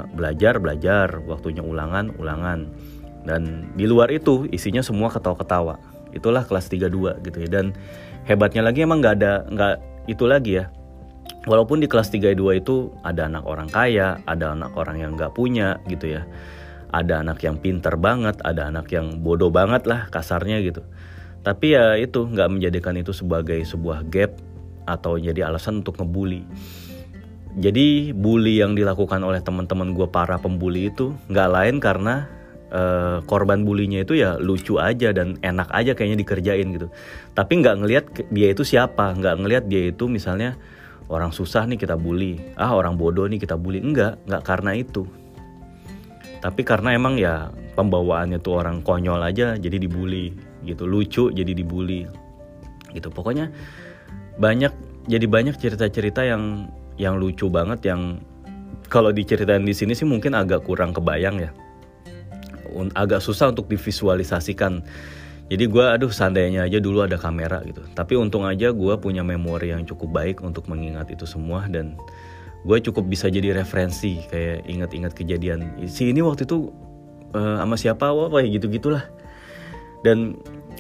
belajar 0.09 0.57
belajar. 0.57 1.21
Waktunya 1.21 1.61
ulangan 1.61 2.17
ulangan. 2.17 2.65
Dan 3.29 3.69
di 3.77 3.85
luar 3.85 4.09
itu 4.09 4.49
isinya 4.49 4.81
semua 4.81 5.13
ketawa-ketawa. 5.13 5.77
Itulah 6.17 6.49
kelas 6.49 6.73
32 6.73 7.21
gitu 7.29 7.39
ya. 7.45 7.49
Dan 7.53 7.77
hebatnya 8.25 8.65
lagi 8.65 8.89
emang 8.89 9.05
nggak 9.05 9.15
ada 9.21 9.45
nggak 9.53 9.75
itu 10.09 10.25
lagi 10.25 10.65
ya. 10.65 10.73
Walaupun 11.45 11.85
di 11.85 11.93
kelas 11.93 12.09
32 12.09 12.65
itu 12.65 12.89
ada 13.05 13.29
anak 13.29 13.45
orang 13.45 13.69
kaya 13.69 14.25
ada 14.25 14.57
anak 14.57 14.73
orang 14.81 14.97
yang 14.97 15.13
nggak 15.13 15.37
punya 15.37 15.77
gitu 15.93 16.17
ya 16.17 16.25
ada 16.89 17.21
anak 17.21 17.45
yang 17.45 17.61
pinter 17.61 17.95
banget 18.01 18.41
ada 18.45 18.73
anak 18.73 18.89
yang 18.93 19.21
bodoh 19.21 19.53
banget 19.53 19.85
lah 19.85 20.09
kasarnya 20.09 20.61
gitu. 20.65 20.85
Tapi 21.45 21.77
ya 21.77 21.97
itu 21.97 22.29
nggak 22.29 22.49
menjadikan 22.51 22.95
itu 22.99 23.15
sebagai 23.15 23.61
sebuah 23.65 24.05
gap 24.11 24.37
atau 24.89 25.21
jadi 25.21 25.49
alasan 25.49 25.85
untuk 25.85 26.01
ngebully. 26.01 26.45
Jadi 27.59 28.13
bully 28.15 28.61
yang 28.63 28.77
dilakukan 28.77 29.21
oleh 29.25 29.43
teman-teman 29.43 29.97
gue 29.97 30.07
para 30.09 30.39
pembuli 30.39 30.93
itu 30.93 31.17
nggak 31.27 31.49
lain 31.49 31.77
karena 31.83 32.29
uh, 32.71 33.19
korban 33.25 33.65
bulinya 33.65 34.05
itu 34.05 34.15
ya 34.15 34.37
lucu 34.39 34.77
aja 34.79 35.11
dan 35.11 35.41
enak 35.41 35.69
aja 35.73 35.93
kayaknya 35.97 36.23
dikerjain 36.23 36.69
gitu. 36.71 36.89
Tapi 37.35 37.53
nggak 37.65 37.77
ngelihat 37.83 38.05
dia 38.31 38.49
itu 38.53 38.63
siapa 38.63 39.17
nggak 39.17 39.35
ngelihat 39.43 39.65
dia 39.67 39.91
itu 39.91 40.07
misalnya 40.07 40.55
orang 41.09 41.33
susah 41.33 41.65
nih 41.67 41.81
kita 41.81 41.97
bully. 41.97 42.39
Ah 42.55 42.73
orang 42.77 42.95
bodoh 42.95 43.27
nih 43.27 43.41
kita 43.41 43.57
bully. 43.57 43.81
Enggak 43.81 44.21
nggak 44.29 44.43
karena 44.45 44.77
itu 44.77 45.09
tapi 46.39 46.63
karena 46.63 46.95
emang 46.95 47.19
ya 47.19 47.51
pembawaannya 47.75 48.39
tuh 48.39 48.63
orang 48.63 48.83
konyol 48.87 49.19
aja 49.23 49.59
jadi 49.59 49.77
dibully 49.79 50.35
gitu. 50.63 50.87
Lucu 50.87 51.35
jadi 51.35 51.51
dibully 51.51 52.07
gitu. 52.95 53.11
Pokoknya 53.11 53.51
banyak 54.39 54.71
jadi 55.11 55.27
banyak 55.27 55.59
cerita-cerita 55.59 56.23
yang 56.23 56.71
yang 56.99 57.19
lucu 57.19 57.51
banget 57.51 57.91
yang 57.91 58.23
kalau 58.87 59.11
diceritain 59.13 59.63
di 59.67 59.75
sini 59.75 59.93
sih 59.93 60.07
mungkin 60.07 60.39
agak 60.39 60.63
kurang 60.65 60.95
kebayang 60.95 61.43
ya. 61.43 61.51
Agak 62.95 63.19
susah 63.25 63.51
untuk 63.51 63.67
divisualisasikan. 63.67 64.85
Jadi 65.49 65.65
gue 65.65 65.81
aduh 65.81 66.13
seandainya 66.13 66.69
aja 66.69 66.77
dulu 66.77 67.09
ada 67.09 67.17
kamera 67.17 67.65
gitu. 67.65 67.81
Tapi 67.97 68.15
untung 68.21 68.45
aja 68.45 68.69
gue 68.69 68.95
punya 69.01 69.25
memori 69.25 69.73
yang 69.73 69.89
cukup 69.89 70.13
baik 70.13 70.37
untuk 70.45 70.69
mengingat 70.69 71.09
itu 71.09 71.25
semua 71.25 71.65
dan 71.67 71.97
gue 72.67 72.79
cukup 72.91 73.07
bisa 73.07 73.31
jadi 73.31 73.55
referensi 73.55 74.23
kayak 74.27 74.67
ingat-ingat 74.67 75.13
kejadian. 75.15 75.79
Si 75.87 76.11
ini 76.11 76.23
waktu 76.25 76.47
itu 76.47 76.73
uh, 77.35 77.63
sama 77.63 77.77
siapa 77.79 78.11
wah 78.11 78.31
kayak 78.33 78.59
gitu 78.59 78.67
gitulah 78.73 79.05
dan 80.03 80.39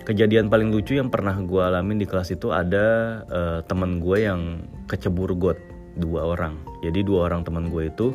kejadian 0.09 0.49
paling 0.49 0.73
lucu 0.73 0.97
yang 0.97 1.13
pernah 1.13 1.37
gue 1.37 1.61
alamin 1.61 2.01
di 2.01 2.07
kelas 2.09 2.33
itu 2.33 2.49
ada 2.49 3.21
uh, 3.29 3.59
teman 3.69 4.01
gue 4.01 4.25
yang 4.25 4.65
kecebur 4.89 5.37
got 5.37 5.59
dua 5.99 6.35
orang. 6.35 6.57
Jadi 6.81 7.05
dua 7.05 7.29
orang 7.29 7.43
teman 7.43 7.69
gue 7.69 7.91
itu 7.91 8.15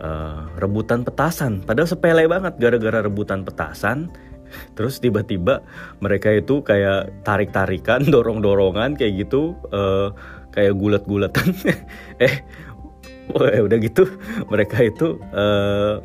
uh, 0.00 0.48
rebutan 0.56 1.02
petasan. 1.04 1.60
Padahal 1.60 1.90
sepele 1.90 2.24
banget 2.30 2.56
gara-gara 2.56 3.04
rebutan 3.04 3.44
petasan. 3.44 4.08
Terus 4.78 4.98
tiba-tiba 4.98 5.62
mereka 6.00 6.32
itu 6.32 6.64
kayak 6.64 7.26
tarik-tarikan 7.26 8.06
dorong-dorongan 8.14 8.96
kayak 8.96 9.26
gitu 9.28 9.54
uh, 9.74 10.14
kayak 10.50 10.74
gulat-gulatan 10.74 11.54
eh 12.26 12.42
udah 13.36 13.78
gitu. 13.78 14.06
Mereka 14.52 14.76
itu 14.86 15.18
uh, 15.34 16.02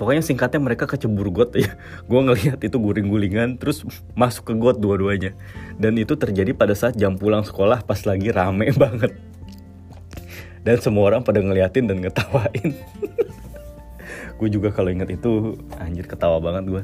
pokoknya 0.00 0.24
singkatnya 0.24 0.60
mereka 0.64 0.88
kecebur 0.88 1.28
got 1.28 1.52
ya. 1.52 1.76
Gue 2.10 2.20
ngelihat 2.24 2.56
itu 2.64 2.76
guling-gulingan 2.80 3.60
terus 3.60 3.84
masuk 4.16 4.50
ke 4.50 4.54
got 4.56 4.80
dua-duanya. 4.80 5.36
Dan 5.76 6.00
itu 6.00 6.16
terjadi 6.16 6.56
pada 6.56 6.72
saat 6.72 6.96
jam 6.96 7.20
pulang 7.20 7.44
sekolah 7.44 7.84
pas 7.84 8.00
lagi 8.08 8.32
rame 8.32 8.72
banget. 8.82 9.12
Dan 10.60 10.76
semua 10.80 11.08
orang 11.12 11.24
pada 11.24 11.40
ngeliatin 11.40 11.88
dan 11.88 12.04
ngetawain. 12.04 12.76
Gue 14.36 14.48
juga 14.48 14.72
kalau 14.72 14.88
inget 14.88 15.20
itu 15.20 15.56
anjir 15.76 16.08
ketawa 16.08 16.40
banget 16.40 16.64
gue 16.68 16.82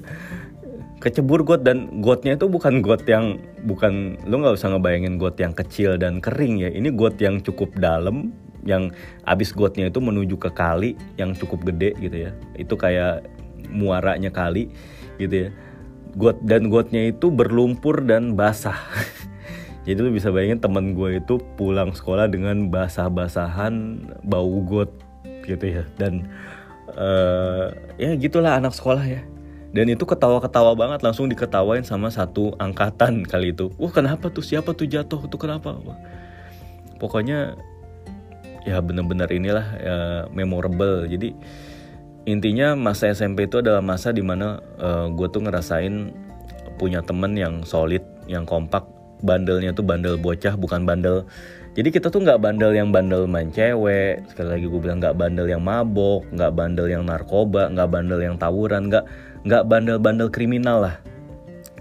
kecebur 0.96 1.44
got 1.44 1.60
dan 1.60 2.00
gotnya 2.00 2.40
itu 2.40 2.48
bukan 2.48 2.80
got 2.80 3.04
yang 3.04 3.36
bukan 3.68 4.16
lu 4.24 4.40
nggak 4.40 4.56
usah 4.56 4.72
ngebayangin 4.72 5.20
got 5.20 5.36
yang 5.36 5.52
kecil 5.52 6.00
dan 6.00 6.18
kering 6.24 6.64
ya. 6.64 6.70
Ini 6.72 6.88
got 6.96 7.20
yang 7.20 7.40
cukup 7.44 7.76
dalam 7.76 8.32
yang 8.66 8.90
abis 9.24 9.54
gotnya 9.54 9.88
itu 9.88 10.02
menuju 10.02 10.36
ke 10.36 10.50
kali 10.52 10.98
yang 11.16 11.32
cukup 11.32 11.64
gede 11.72 11.94
gitu 12.02 12.28
ya. 12.28 12.32
Itu 12.58 12.74
kayak 12.74 13.24
muaranya 13.70 14.28
kali 14.34 14.68
gitu 15.16 15.48
ya. 15.48 15.50
Got 16.18 16.42
dan 16.42 16.68
gotnya 16.68 17.08
itu 17.08 17.30
berlumpur 17.30 18.04
dan 18.04 18.34
basah. 18.34 18.76
Jadi 19.86 20.02
lu 20.02 20.10
bisa 20.10 20.34
bayangin 20.34 20.58
temen 20.58 20.98
gue 20.98 21.22
itu 21.22 21.38
pulang 21.54 21.94
sekolah 21.94 22.26
dengan 22.26 22.66
basah-basahan 22.68 24.02
bau 24.26 24.58
got 24.66 24.90
gitu 25.46 25.80
ya. 25.80 25.86
Dan 25.94 26.26
uh, 26.98 27.70
ya 27.94 28.18
gitulah 28.18 28.58
anak 28.58 28.74
sekolah 28.74 29.06
ya. 29.06 29.22
Dan 29.76 29.92
itu 29.92 30.08
ketawa-ketawa 30.08 30.72
banget 30.72 31.04
langsung 31.04 31.28
diketawain 31.28 31.84
sama 31.84 32.08
satu 32.08 32.56
angkatan 32.56 33.28
kali 33.28 33.52
itu. 33.52 33.68
Wah 33.76 33.92
kenapa 33.92 34.32
tuh? 34.32 34.40
Siapa 34.40 34.72
tuh 34.72 34.88
jatuh 34.88 35.28
tuh 35.28 35.36
kenapa? 35.36 35.76
Wah, 35.84 36.00
pokoknya 36.96 37.60
ya 38.66 38.82
bener-bener 38.82 39.30
inilah 39.30 39.66
ya, 39.78 39.96
memorable. 40.34 41.06
Jadi 41.06 41.32
intinya 42.26 42.74
masa 42.74 43.14
SMP 43.14 43.46
itu 43.46 43.62
adalah 43.62 43.78
masa 43.78 44.10
di 44.10 44.20
mana 44.20 44.58
uh, 44.82 45.06
eh, 45.06 45.14
gue 45.14 45.26
tuh 45.30 45.46
ngerasain 45.46 46.10
punya 46.76 47.00
temen 47.06 47.38
yang 47.38 47.62
solid 47.62 48.02
yang 48.26 48.42
kompak. 48.42 48.82
Bandelnya 49.16 49.72
tuh 49.72 49.86
bandel 49.86 50.20
bocah 50.20 50.58
bukan 50.60 50.84
bandel. 50.84 51.24
Jadi 51.72 51.88
kita 51.88 52.12
tuh 52.12 52.20
nggak 52.20 52.42
bandel 52.42 52.76
yang 52.76 52.92
bandel 52.92 53.24
main 53.24 53.48
cewek 53.48 54.28
sekali 54.28 54.48
lagi 54.60 54.66
gue 54.68 54.80
bilang 54.80 55.00
nggak 55.00 55.16
bandel 55.16 55.44
yang 55.48 55.60
mabok 55.60 56.24
nggak 56.32 56.52
bandel 56.56 56.88
yang 56.88 57.04
narkoba 57.04 57.68
nggak 57.68 57.88
bandel 57.92 58.20
yang 58.20 58.36
tawuran 58.36 58.88
nggak 58.88 59.04
nggak 59.46 59.62
bandel-bandel 59.64 60.28
kriminal 60.28 60.84
lah. 60.84 60.96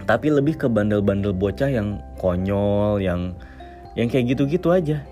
Tapi 0.06 0.30
lebih 0.30 0.54
ke 0.56 0.70
bandel-bandel 0.70 1.34
bocah 1.34 1.66
yang 1.66 1.98
konyol 2.16 3.02
yang 3.02 3.34
yang 3.98 4.06
kayak 4.06 4.36
gitu-gitu 4.36 4.70
aja 4.70 5.02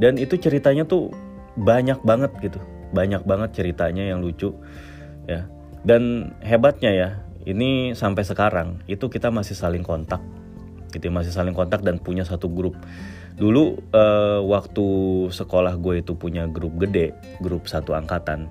dan 0.00 0.16
itu 0.16 0.40
ceritanya 0.40 0.88
tuh 0.88 1.12
banyak 1.60 2.00
banget 2.02 2.32
gitu. 2.40 2.58
Banyak 2.90 3.22
banget 3.28 3.54
ceritanya 3.54 4.08
yang 4.08 4.24
lucu 4.24 4.56
ya. 5.28 5.46
Dan 5.84 6.34
hebatnya 6.40 6.90
ya 6.90 7.08
ini 7.44 7.92
sampai 7.92 8.24
sekarang 8.24 8.80
itu 8.88 9.12
kita 9.12 9.28
masih 9.28 9.52
saling 9.52 9.84
kontak. 9.84 10.24
Gitu 10.90 11.06
masih 11.12 11.30
saling 11.30 11.54
kontak 11.54 11.84
dan 11.84 12.00
punya 12.00 12.24
satu 12.24 12.48
grup. 12.48 12.74
Dulu 13.36 13.78
uh, 13.92 14.40
waktu 14.42 14.86
sekolah 15.30 15.76
gue 15.78 16.02
itu 16.02 16.16
punya 16.16 16.48
grup 16.50 16.80
gede 16.80 17.14
grup 17.38 17.70
satu 17.70 17.94
angkatan 17.94 18.50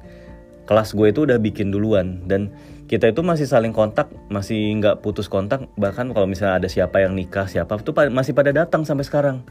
kelas 0.69 0.93
gue 0.93 1.09
itu 1.09 1.25
udah 1.25 1.41
bikin 1.41 1.73
duluan. 1.73 2.21
Dan 2.29 2.53
kita 2.85 3.09
itu 3.09 3.25
masih 3.25 3.49
saling 3.49 3.73
kontak, 3.73 4.13
masih 4.29 4.77
nggak 4.77 5.01
putus 5.01 5.25
kontak. 5.25 5.65
Bahkan 5.73 6.13
kalau 6.13 6.29
misalnya 6.29 6.61
ada 6.61 6.69
siapa 6.69 7.01
yang 7.01 7.17
nikah, 7.17 7.49
siapa 7.49 7.81
itu 7.81 7.89
masih 8.13 8.37
pada 8.37 8.53
datang 8.53 8.85
sampai 8.85 9.01
sekarang. 9.01 9.41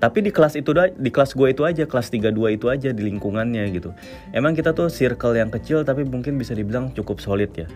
Tapi 0.00 0.24
di 0.24 0.32
kelas 0.32 0.56
itu 0.56 0.72
di 0.96 1.10
kelas 1.12 1.36
gue 1.36 1.52
itu 1.52 1.62
aja, 1.68 1.84
kelas 1.84 2.08
32 2.08 2.56
itu 2.56 2.66
aja 2.72 2.88
di 2.88 3.02
lingkungannya 3.04 3.68
gitu. 3.76 3.92
Emang 4.32 4.56
kita 4.56 4.72
tuh 4.72 4.88
circle 4.88 5.36
yang 5.36 5.52
kecil 5.52 5.84
tapi 5.84 6.08
mungkin 6.08 6.40
bisa 6.40 6.56
dibilang 6.56 6.96
cukup 6.96 7.20
solid 7.20 7.52
ya. 7.52 7.68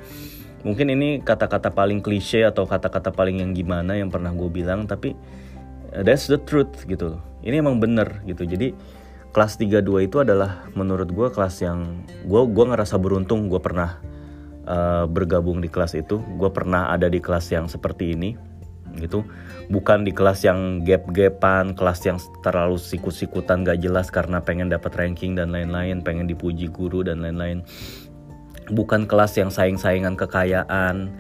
Mungkin 0.65 0.89
ini 0.89 1.21
kata-kata 1.21 1.69
paling 1.69 2.01
klise 2.01 2.49
atau 2.49 2.65
kata-kata 2.65 3.13
paling 3.13 3.45
yang 3.45 3.53
gimana 3.53 4.01
yang 4.01 4.09
pernah 4.09 4.33
gue 4.33 4.49
bilang 4.49 4.89
tapi 4.89 5.13
uh, 5.93 6.01
that's 6.01 6.25
the 6.25 6.41
truth 6.41 6.89
gitu. 6.89 7.21
Ini 7.45 7.61
emang 7.61 7.77
bener 7.77 8.25
gitu. 8.25 8.49
Jadi 8.49 8.73
kelas 9.37 9.61
32 9.61 10.09
itu 10.09 10.17
adalah 10.25 10.65
menurut 10.73 11.13
gue 11.13 11.29
kelas 11.29 11.61
yang 11.61 12.09
gue 12.25 12.41
gue 12.49 12.65
ngerasa 12.65 12.97
beruntung 12.97 13.53
gue 13.53 13.61
pernah 13.61 14.01
uh, 14.65 15.05
bergabung 15.05 15.61
di 15.61 15.69
kelas 15.69 15.93
itu 15.99 16.25
gue 16.41 16.51
pernah 16.55 16.89
ada 16.89 17.11
di 17.11 17.21
kelas 17.21 17.53
yang 17.53 17.69
seperti 17.69 18.17
ini 18.17 18.54
gitu. 18.99 19.27
Bukan 19.73 20.05
di 20.05 20.13
kelas 20.13 20.45
yang 20.45 20.85
gap-gapan 20.85 21.73
kelas 21.73 22.01
yang 22.05 22.19
terlalu 22.45 22.77
sikut-sikutan 22.77 23.65
gak 23.65 23.81
jelas 23.81 24.13
karena 24.13 24.45
pengen 24.45 24.69
dapat 24.69 24.93
ranking 24.95 25.35
dan 25.35 25.51
lain-lain 25.51 26.05
pengen 26.05 26.29
dipuji 26.29 26.69
guru 26.69 27.01
dan 27.03 27.25
lain-lain. 27.25 27.65
Bukan 28.73 29.05
kelas 29.09 29.37
yang 29.37 29.53
saing-saingan 29.53 30.17
kekayaan 30.17 31.13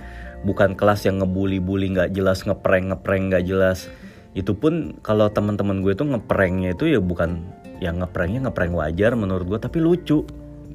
bukan 0.44 0.76
kelas 0.76 1.08
yang 1.08 1.24
ngebully-bully 1.24 1.96
gak 1.96 2.12
jelas 2.12 2.44
ngeprank 2.44 2.92
ngeprank 2.92 3.32
gak 3.32 3.44
jelas. 3.48 3.88
Itu 4.36 4.52
pun 4.54 5.00
kalau 5.00 5.32
teman-teman 5.32 5.80
gue 5.80 5.96
itu 5.96 6.04
ngepranknya 6.04 6.76
itu 6.76 6.84
ya 6.92 7.00
bukan 7.00 7.42
yang 7.80 7.98
ngepranknya 8.04 8.48
ngeprank 8.48 8.72
wajar 8.76 9.12
menurut 9.16 9.46
gue 9.48 9.58
tapi 9.58 9.80
lucu 9.80 10.22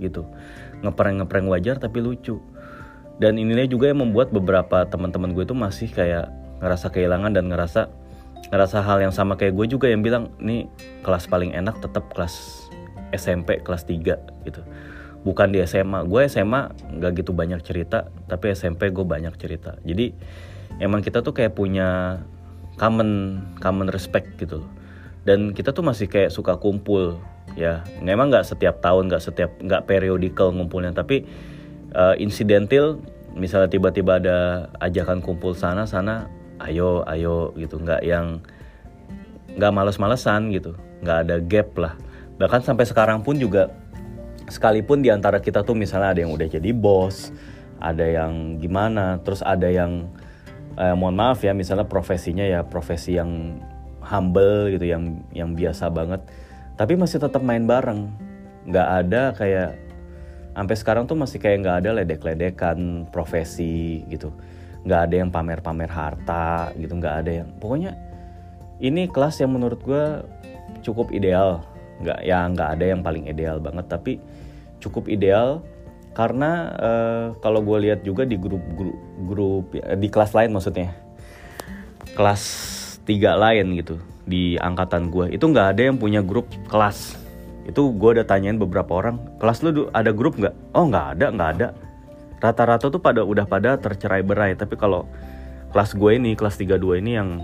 gitu. 0.02 0.26
Ngeprank 0.82 1.24
ngeprank 1.24 1.48
wajar 1.48 1.76
tapi 1.78 2.02
lucu. 2.02 2.42
Dan 3.20 3.36
inilah 3.36 3.68
juga 3.68 3.92
yang 3.92 4.00
membuat 4.00 4.32
beberapa 4.32 4.88
teman-teman 4.88 5.36
gue 5.36 5.44
itu 5.44 5.52
masih 5.52 5.92
kayak 5.92 6.32
ngerasa 6.60 6.91
kehilangan 6.91 7.32
dan 7.36 7.48
ngerasa 7.48 7.82
ngerasa 8.50 8.82
hal 8.82 9.04
yang 9.04 9.13
sama 9.13 9.36
kayak 9.36 9.54
gue 9.56 9.65
juga 9.78 9.91
yang 9.91 10.02
bilang 10.02 10.32
nih 10.39 10.65
kelas 11.04 11.28
paling 11.28 11.54
enak 11.54 11.78
tetap 11.84 12.08
kelas 12.15 12.67
SMP 13.12 13.62
kelas 13.62 13.86
3 13.86 14.45
gitu. 14.48 14.62
Bukan 15.28 15.52
di 15.52 15.60
SMA 15.67 16.08
gue 16.08 16.22
SMA 16.32 16.72
nggak 17.00 17.12
gitu 17.24 17.32
banyak 17.36 17.60
cerita 17.62 18.08
tapi 18.26 18.56
SMP 18.56 18.89
gue 18.89 19.04
banyak 19.04 19.36
cerita. 19.36 19.76
Jadi 19.84 20.15
emang 20.80 21.04
kita 21.04 21.19
tuh 21.22 21.36
kayak 21.36 21.54
punya 21.54 22.22
common 22.80 23.43
common 23.60 23.91
respect 23.91 24.39
gitu 24.39 24.63
loh. 24.63 24.72
Dan 25.28 25.52
kita 25.52 25.76
tuh 25.76 25.84
masih 25.84 26.08
kayak 26.08 26.32
suka 26.32 26.56
kumpul 26.58 27.19
ya. 27.60 27.84
Memang 28.00 28.32
nggak 28.32 28.48
setiap 28.48 28.80
tahun 28.80 29.12
nggak 29.12 29.24
setiap 29.24 29.52
nggak 29.60 29.86
periodikal 29.86 30.56
ngumpulnya 30.56 30.95
tapi 30.95 31.28
uh, 31.93 32.15
insidental 32.17 32.98
misalnya 33.38 33.69
tiba-tiba 33.69 34.17
ada 34.17 34.38
ajakan 34.82 35.22
kumpul 35.22 35.54
sana 35.54 35.86
sana 35.86 36.38
ayo 36.63 37.04
ayo 37.08 37.56
gitu. 37.56 37.80
Nggak 37.80 38.02
yang 38.04 38.43
nggak 39.56 39.72
males-malesan 39.74 40.52
gitu. 40.56 40.76
Nggak 41.04 41.17
ada 41.28 41.36
gap 41.39 41.69
lah. 41.80 41.93
Bahkan 42.39 42.62
sampai 42.63 42.86
sekarang 42.88 43.24
pun 43.24 43.36
juga 43.36 43.72
sekalipun 44.50 45.06
di 45.06 45.13
antara 45.13 45.38
kita 45.39 45.62
tuh 45.62 45.78
misalnya 45.78 46.15
ada 46.15 46.22
yang 46.26 46.34
udah 46.34 46.50
jadi 46.50 46.74
bos 46.74 47.30
ada 47.80 48.02
yang 48.02 48.58
gimana 48.58 49.22
terus 49.22 49.45
ada 49.45 49.69
yang 49.69 50.10
eh, 50.76 50.95
mohon 50.98 51.13
maaf 51.15 51.45
ya 51.45 51.54
misalnya 51.54 51.86
profesinya 51.86 52.43
ya 52.43 52.65
profesi 52.65 53.15
yang 53.15 53.62
humble 54.02 54.74
gitu 54.74 54.89
yang 54.89 55.22
yang 55.32 55.54
biasa 55.54 55.93
banget 55.93 56.26
tapi 56.80 56.95
masih 56.95 57.19
tetap 57.19 57.43
main 57.43 57.67
bareng. 57.67 58.08
Nggak 58.63 58.88
ada 59.04 59.22
kayak 59.36 59.72
sampai 60.56 60.76
sekarang 60.80 61.04
tuh 61.08 61.19
masih 61.19 61.39
kayak 61.39 61.63
nggak 61.63 61.78
ada 61.84 61.89
ledek-ledekan 62.00 63.08
profesi 63.12 64.04
gitu 64.08 64.32
nggak 64.88 65.02
ada 65.12 65.15
yang 65.20 65.30
pamer-pamer 65.30 65.92
harta 65.92 66.72
gitu 66.80 66.96
nggak 66.96 67.15
ada 67.26 67.32
yang 67.44 67.50
pokoknya 67.60 68.00
ini 68.80 69.12
kelas 69.12 69.44
yang 69.44 69.52
menurut 69.52 69.80
gue 69.84 70.24
cukup 70.82 71.12
ideal. 71.12 71.63
Nggak 72.00 72.20
ya 72.24 72.48
nggak 72.48 72.70
ada 72.80 72.86
yang 72.96 73.02
paling 73.04 73.28
ideal 73.28 73.60
banget 73.60 73.92
tapi 73.92 74.24
cukup 74.80 75.12
ideal 75.12 75.60
karena 76.15 76.72
uh, 76.80 77.26
kalau 77.44 77.60
gue 77.60 77.92
lihat 77.92 78.08
juga 78.08 78.24
di 78.24 78.39
grup 78.39 78.63
grup 78.76 78.98
grup 79.28 79.65
di 79.76 80.08
kelas 80.08 80.32
lain 80.32 80.56
maksudnya 80.56 80.96
kelas 82.15 82.44
tiga 83.04 83.36
lain 83.36 83.76
gitu 83.76 84.00
di 84.24 84.56
angkatan 84.56 85.12
gue 85.12 85.36
itu 85.36 85.44
nggak 85.44 85.76
ada 85.76 85.82
yang 85.92 86.00
punya 86.00 86.24
grup 86.24 86.48
kelas. 86.72 87.20
Itu 87.68 87.92
gue 87.94 88.10
udah 88.15 88.26
tanyain 88.26 88.56
beberapa 88.56 88.96
orang 88.96 89.20
kelas 89.44 89.60
lu 89.62 89.92
ada 89.92 90.15
grup 90.15 90.39
nggak? 90.39 90.56
Oh 90.72 90.88
nggak 90.88 91.20
ada 91.20 91.26
nggak 91.36 91.50
ada 91.60 91.68
rata-rata 92.39 92.88
tuh 92.88 93.04
pada 93.04 93.21
udah 93.23 93.45
pada 93.45 93.75
tercerai 93.75 94.23
berai. 94.23 94.56
Tapi 94.56 94.75
kalau 94.80 95.08
kelas 95.71 95.93
gue 95.93 96.12
ini 96.15 96.34
kelas 96.34 96.58
32 96.58 97.04
ini 97.04 97.19
yang 97.19 97.43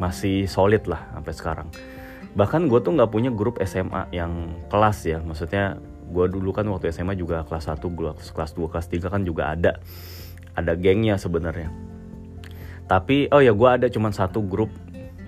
masih 0.00 0.48
solid 0.48 0.86
lah 0.88 1.10
sampai 1.12 1.34
sekarang. 1.34 1.68
Bahkan 2.32 2.70
gue 2.70 2.78
tuh 2.80 2.94
nggak 2.94 3.10
punya 3.10 3.30
grup 3.34 3.58
SMA 3.62 4.08
yang 4.14 4.56
kelas 4.70 5.04
ya. 5.04 5.18
Maksudnya 5.20 5.76
gue 6.10 6.26
dulu 6.30 6.50
kan 6.50 6.66
waktu 6.70 6.90
SMA 6.90 7.14
juga 7.18 7.46
kelas 7.46 7.70
1 7.70 7.78
gue 7.82 8.10
kelas 8.34 8.52
2 8.56 8.72
kelas 8.72 8.86
3 8.88 9.12
kan 9.12 9.22
juga 9.26 9.52
ada. 9.52 9.82
Ada 10.54 10.74
gengnya 10.78 11.18
sebenarnya. 11.18 11.70
Tapi 12.90 13.30
oh 13.30 13.38
ya 13.38 13.54
gue 13.54 13.68
ada 13.70 13.86
cuman 13.86 14.10
satu 14.10 14.42
grup 14.42 14.70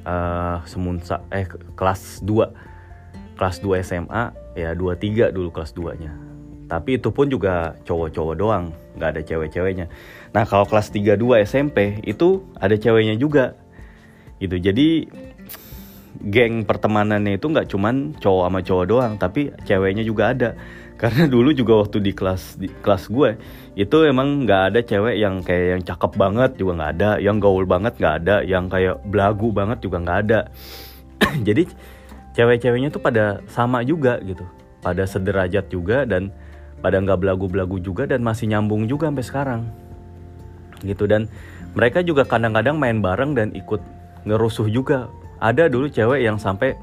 uh, 0.06 0.62
semunsa 0.66 1.22
eh 1.30 1.46
kelas 1.78 2.22
2 2.26 3.38
kelas 3.38 3.56
2 3.62 3.86
SMA 3.86 4.24
ya 4.58 4.74
23 4.76 5.34
dulu 5.34 5.48
kelas 5.54 5.72
2 5.74 6.02
nya 6.02 6.31
tapi 6.72 6.96
itu 6.96 7.12
pun 7.12 7.28
juga 7.28 7.76
cowok-cowok 7.84 8.34
doang 8.40 8.72
nggak 8.96 9.10
ada 9.12 9.20
cewek-ceweknya. 9.20 9.92
Nah 10.32 10.48
kalau 10.48 10.64
kelas 10.64 10.88
32 10.88 11.44
SMP 11.44 12.00
itu 12.00 12.48
ada 12.56 12.72
ceweknya 12.80 13.20
juga. 13.20 13.60
Gitu 14.40 14.56
jadi 14.56 15.04
geng 16.32 16.64
pertemanannya 16.64 17.36
itu 17.36 17.52
nggak 17.52 17.68
cuman 17.68 18.16
cowok 18.16 18.44
sama 18.48 18.60
cowok 18.64 18.86
doang 18.88 19.12
tapi 19.20 19.52
ceweknya 19.68 20.00
juga 20.00 20.32
ada. 20.32 20.50
Karena 21.02 21.28
dulu 21.28 21.52
juga 21.52 21.84
waktu 21.84 22.00
di 22.00 22.16
kelas 22.16 22.56
di 22.56 22.72
kelas 22.72 23.12
gue 23.12 23.36
itu 23.76 23.96
emang 24.08 24.48
nggak 24.48 24.62
ada 24.72 24.80
cewek 24.80 25.20
yang 25.20 25.44
kayak 25.44 25.66
yang 25.76 25.82
cakep 25.84 26.12
banget 26.16 26.50
juga 26.56 26.72
nggak 26.80 26.92
ada 26.96 27.10
yang 27.20 27.36
gaul 27.36 27.68
banget 27.68 28.00
nggak 28.00 28.14
ada 28.24 28.36
yang 28.48 28.72
kayak 28.72 28.96
belagu 29.04 29.52
banget 29.52 29.84
juga 29.84 30.00
nggak 30.00 30.18
ada. 30.24 30.40
Jadi 31.48 31.68
cewek-ceweknya 32.32 32.88
tuh 32.88 33.02
pada 33.04 33.44
sama 33.44 33.84
juga 33.84 34.16
gitu 34.24 34.48
pada 34.82 35.06
sederajat 35.06 35.70
juga 35.70 36.02
dan 36.08 36.34
pada 36.82 36.98
nggak 36.98 37.22
belagu-belagu 37.22 37.78
juga 37.78 38.04
dan 38.04 38.20
masih 38.20 38.50
nyambung 38.50 38.90
juga 38.90 39.08
sampai 39.08 39.24
sekarang. 39.24 39.62
Gitu 40.82 41.06
dan 41.06 41.30
mereka 41.72 42.04
juga 42.04 42.28
kadang-kadang 42.28 42.76
main 42.76 43.00
bareng 43.00 43.32
dan 43.32 43.48
ikut 43.56 43.80
ngerusuh 44.28 44.68
juga. 44.68 45.08
Ada 45.42 45.66
dulu 45.66 45.90
cewek 45.90 46.22
yang 46.22 46.36
sampai 46.38 46.76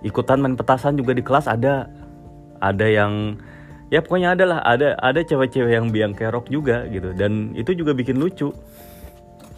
ikutan 0.00 0.40
main 0.40 0.54
petasan 0.54 0.94
juga 0.94 1.12
di 1.16 1.24
kelas 1.24 1.50
ada. 1.50 1.90
Ada 2.60 2.86
yang 2.86 3.12
ya 3.88 4.04
pokoknya 4.04 4.36
ada 4.36 4.44
lah 4.44 4.60
ada 4.62 4.94
ada 5.00 5.20
cewek-cewek 5.24 5.74
yang 5.74 5.88
biang 5.90 6.14
kerok 6.14 6.46
juga 6.52 6.86
gitu. 6.88 7.10
Dan 7.16 7.56
itu 7.58 7.74
juga 7.74 7.92
bikin 7.96 8.20
lucu. 8.20 8.54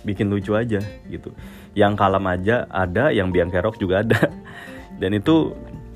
Bikin 0.01 0.33
lucu 0.33 0.57
aja 0.57 0.81
gitu. 1.13 1.35
Yang 1.77 1.93
kalem 2.01 2.25
aja 2.25 2.65
ada 2.73 3.13
yang 3.13 3.29
biang 3.29 3.53
kerok 3.53 3.77
juga 3.77 4.01
ada. 4.01 4.33
Dan 5.01 5.17
itu 5.17 5.53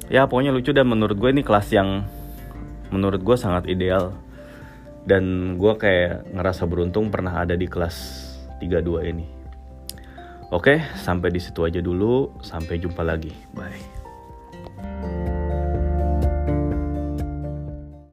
ya 0.08 0.28
pokoknya 0.28 0.52
lucu 0.52 0.72
dan 0.72 0.88
menurut 0.88 1.16
gue 1.16 1.28
ini 1.28 1.44
kelas 1.44 1.68
yang 1.72 2.08
menurut 2.92 3.20
gue 3.22 3.36
sangat 3.36 3.68
ideal 3.70 4.16
dan 5.04 5.56
gue 5.60 5.72
kayak 5.76 6.28
ngerasa 6.32 6.64
beruntung 6.64 7.12
pernah 7.12 7.44
ada 7.44 7.56
di 7.56 7.68
kelas 7.68 7.96
32 8.60 9.12
ini 9.12 9.44
Oke, 10.54 10.78
sampai 10.94 11.34
di 11.34 11.42
situ 11.42 11.66
aja 11.66 11.82
dulu. 11.82 12.30
Sampai 12.38 12.78
jumpa 12.78 13.02
lagi. 13.02 13.34
Bye. 13.58 15.33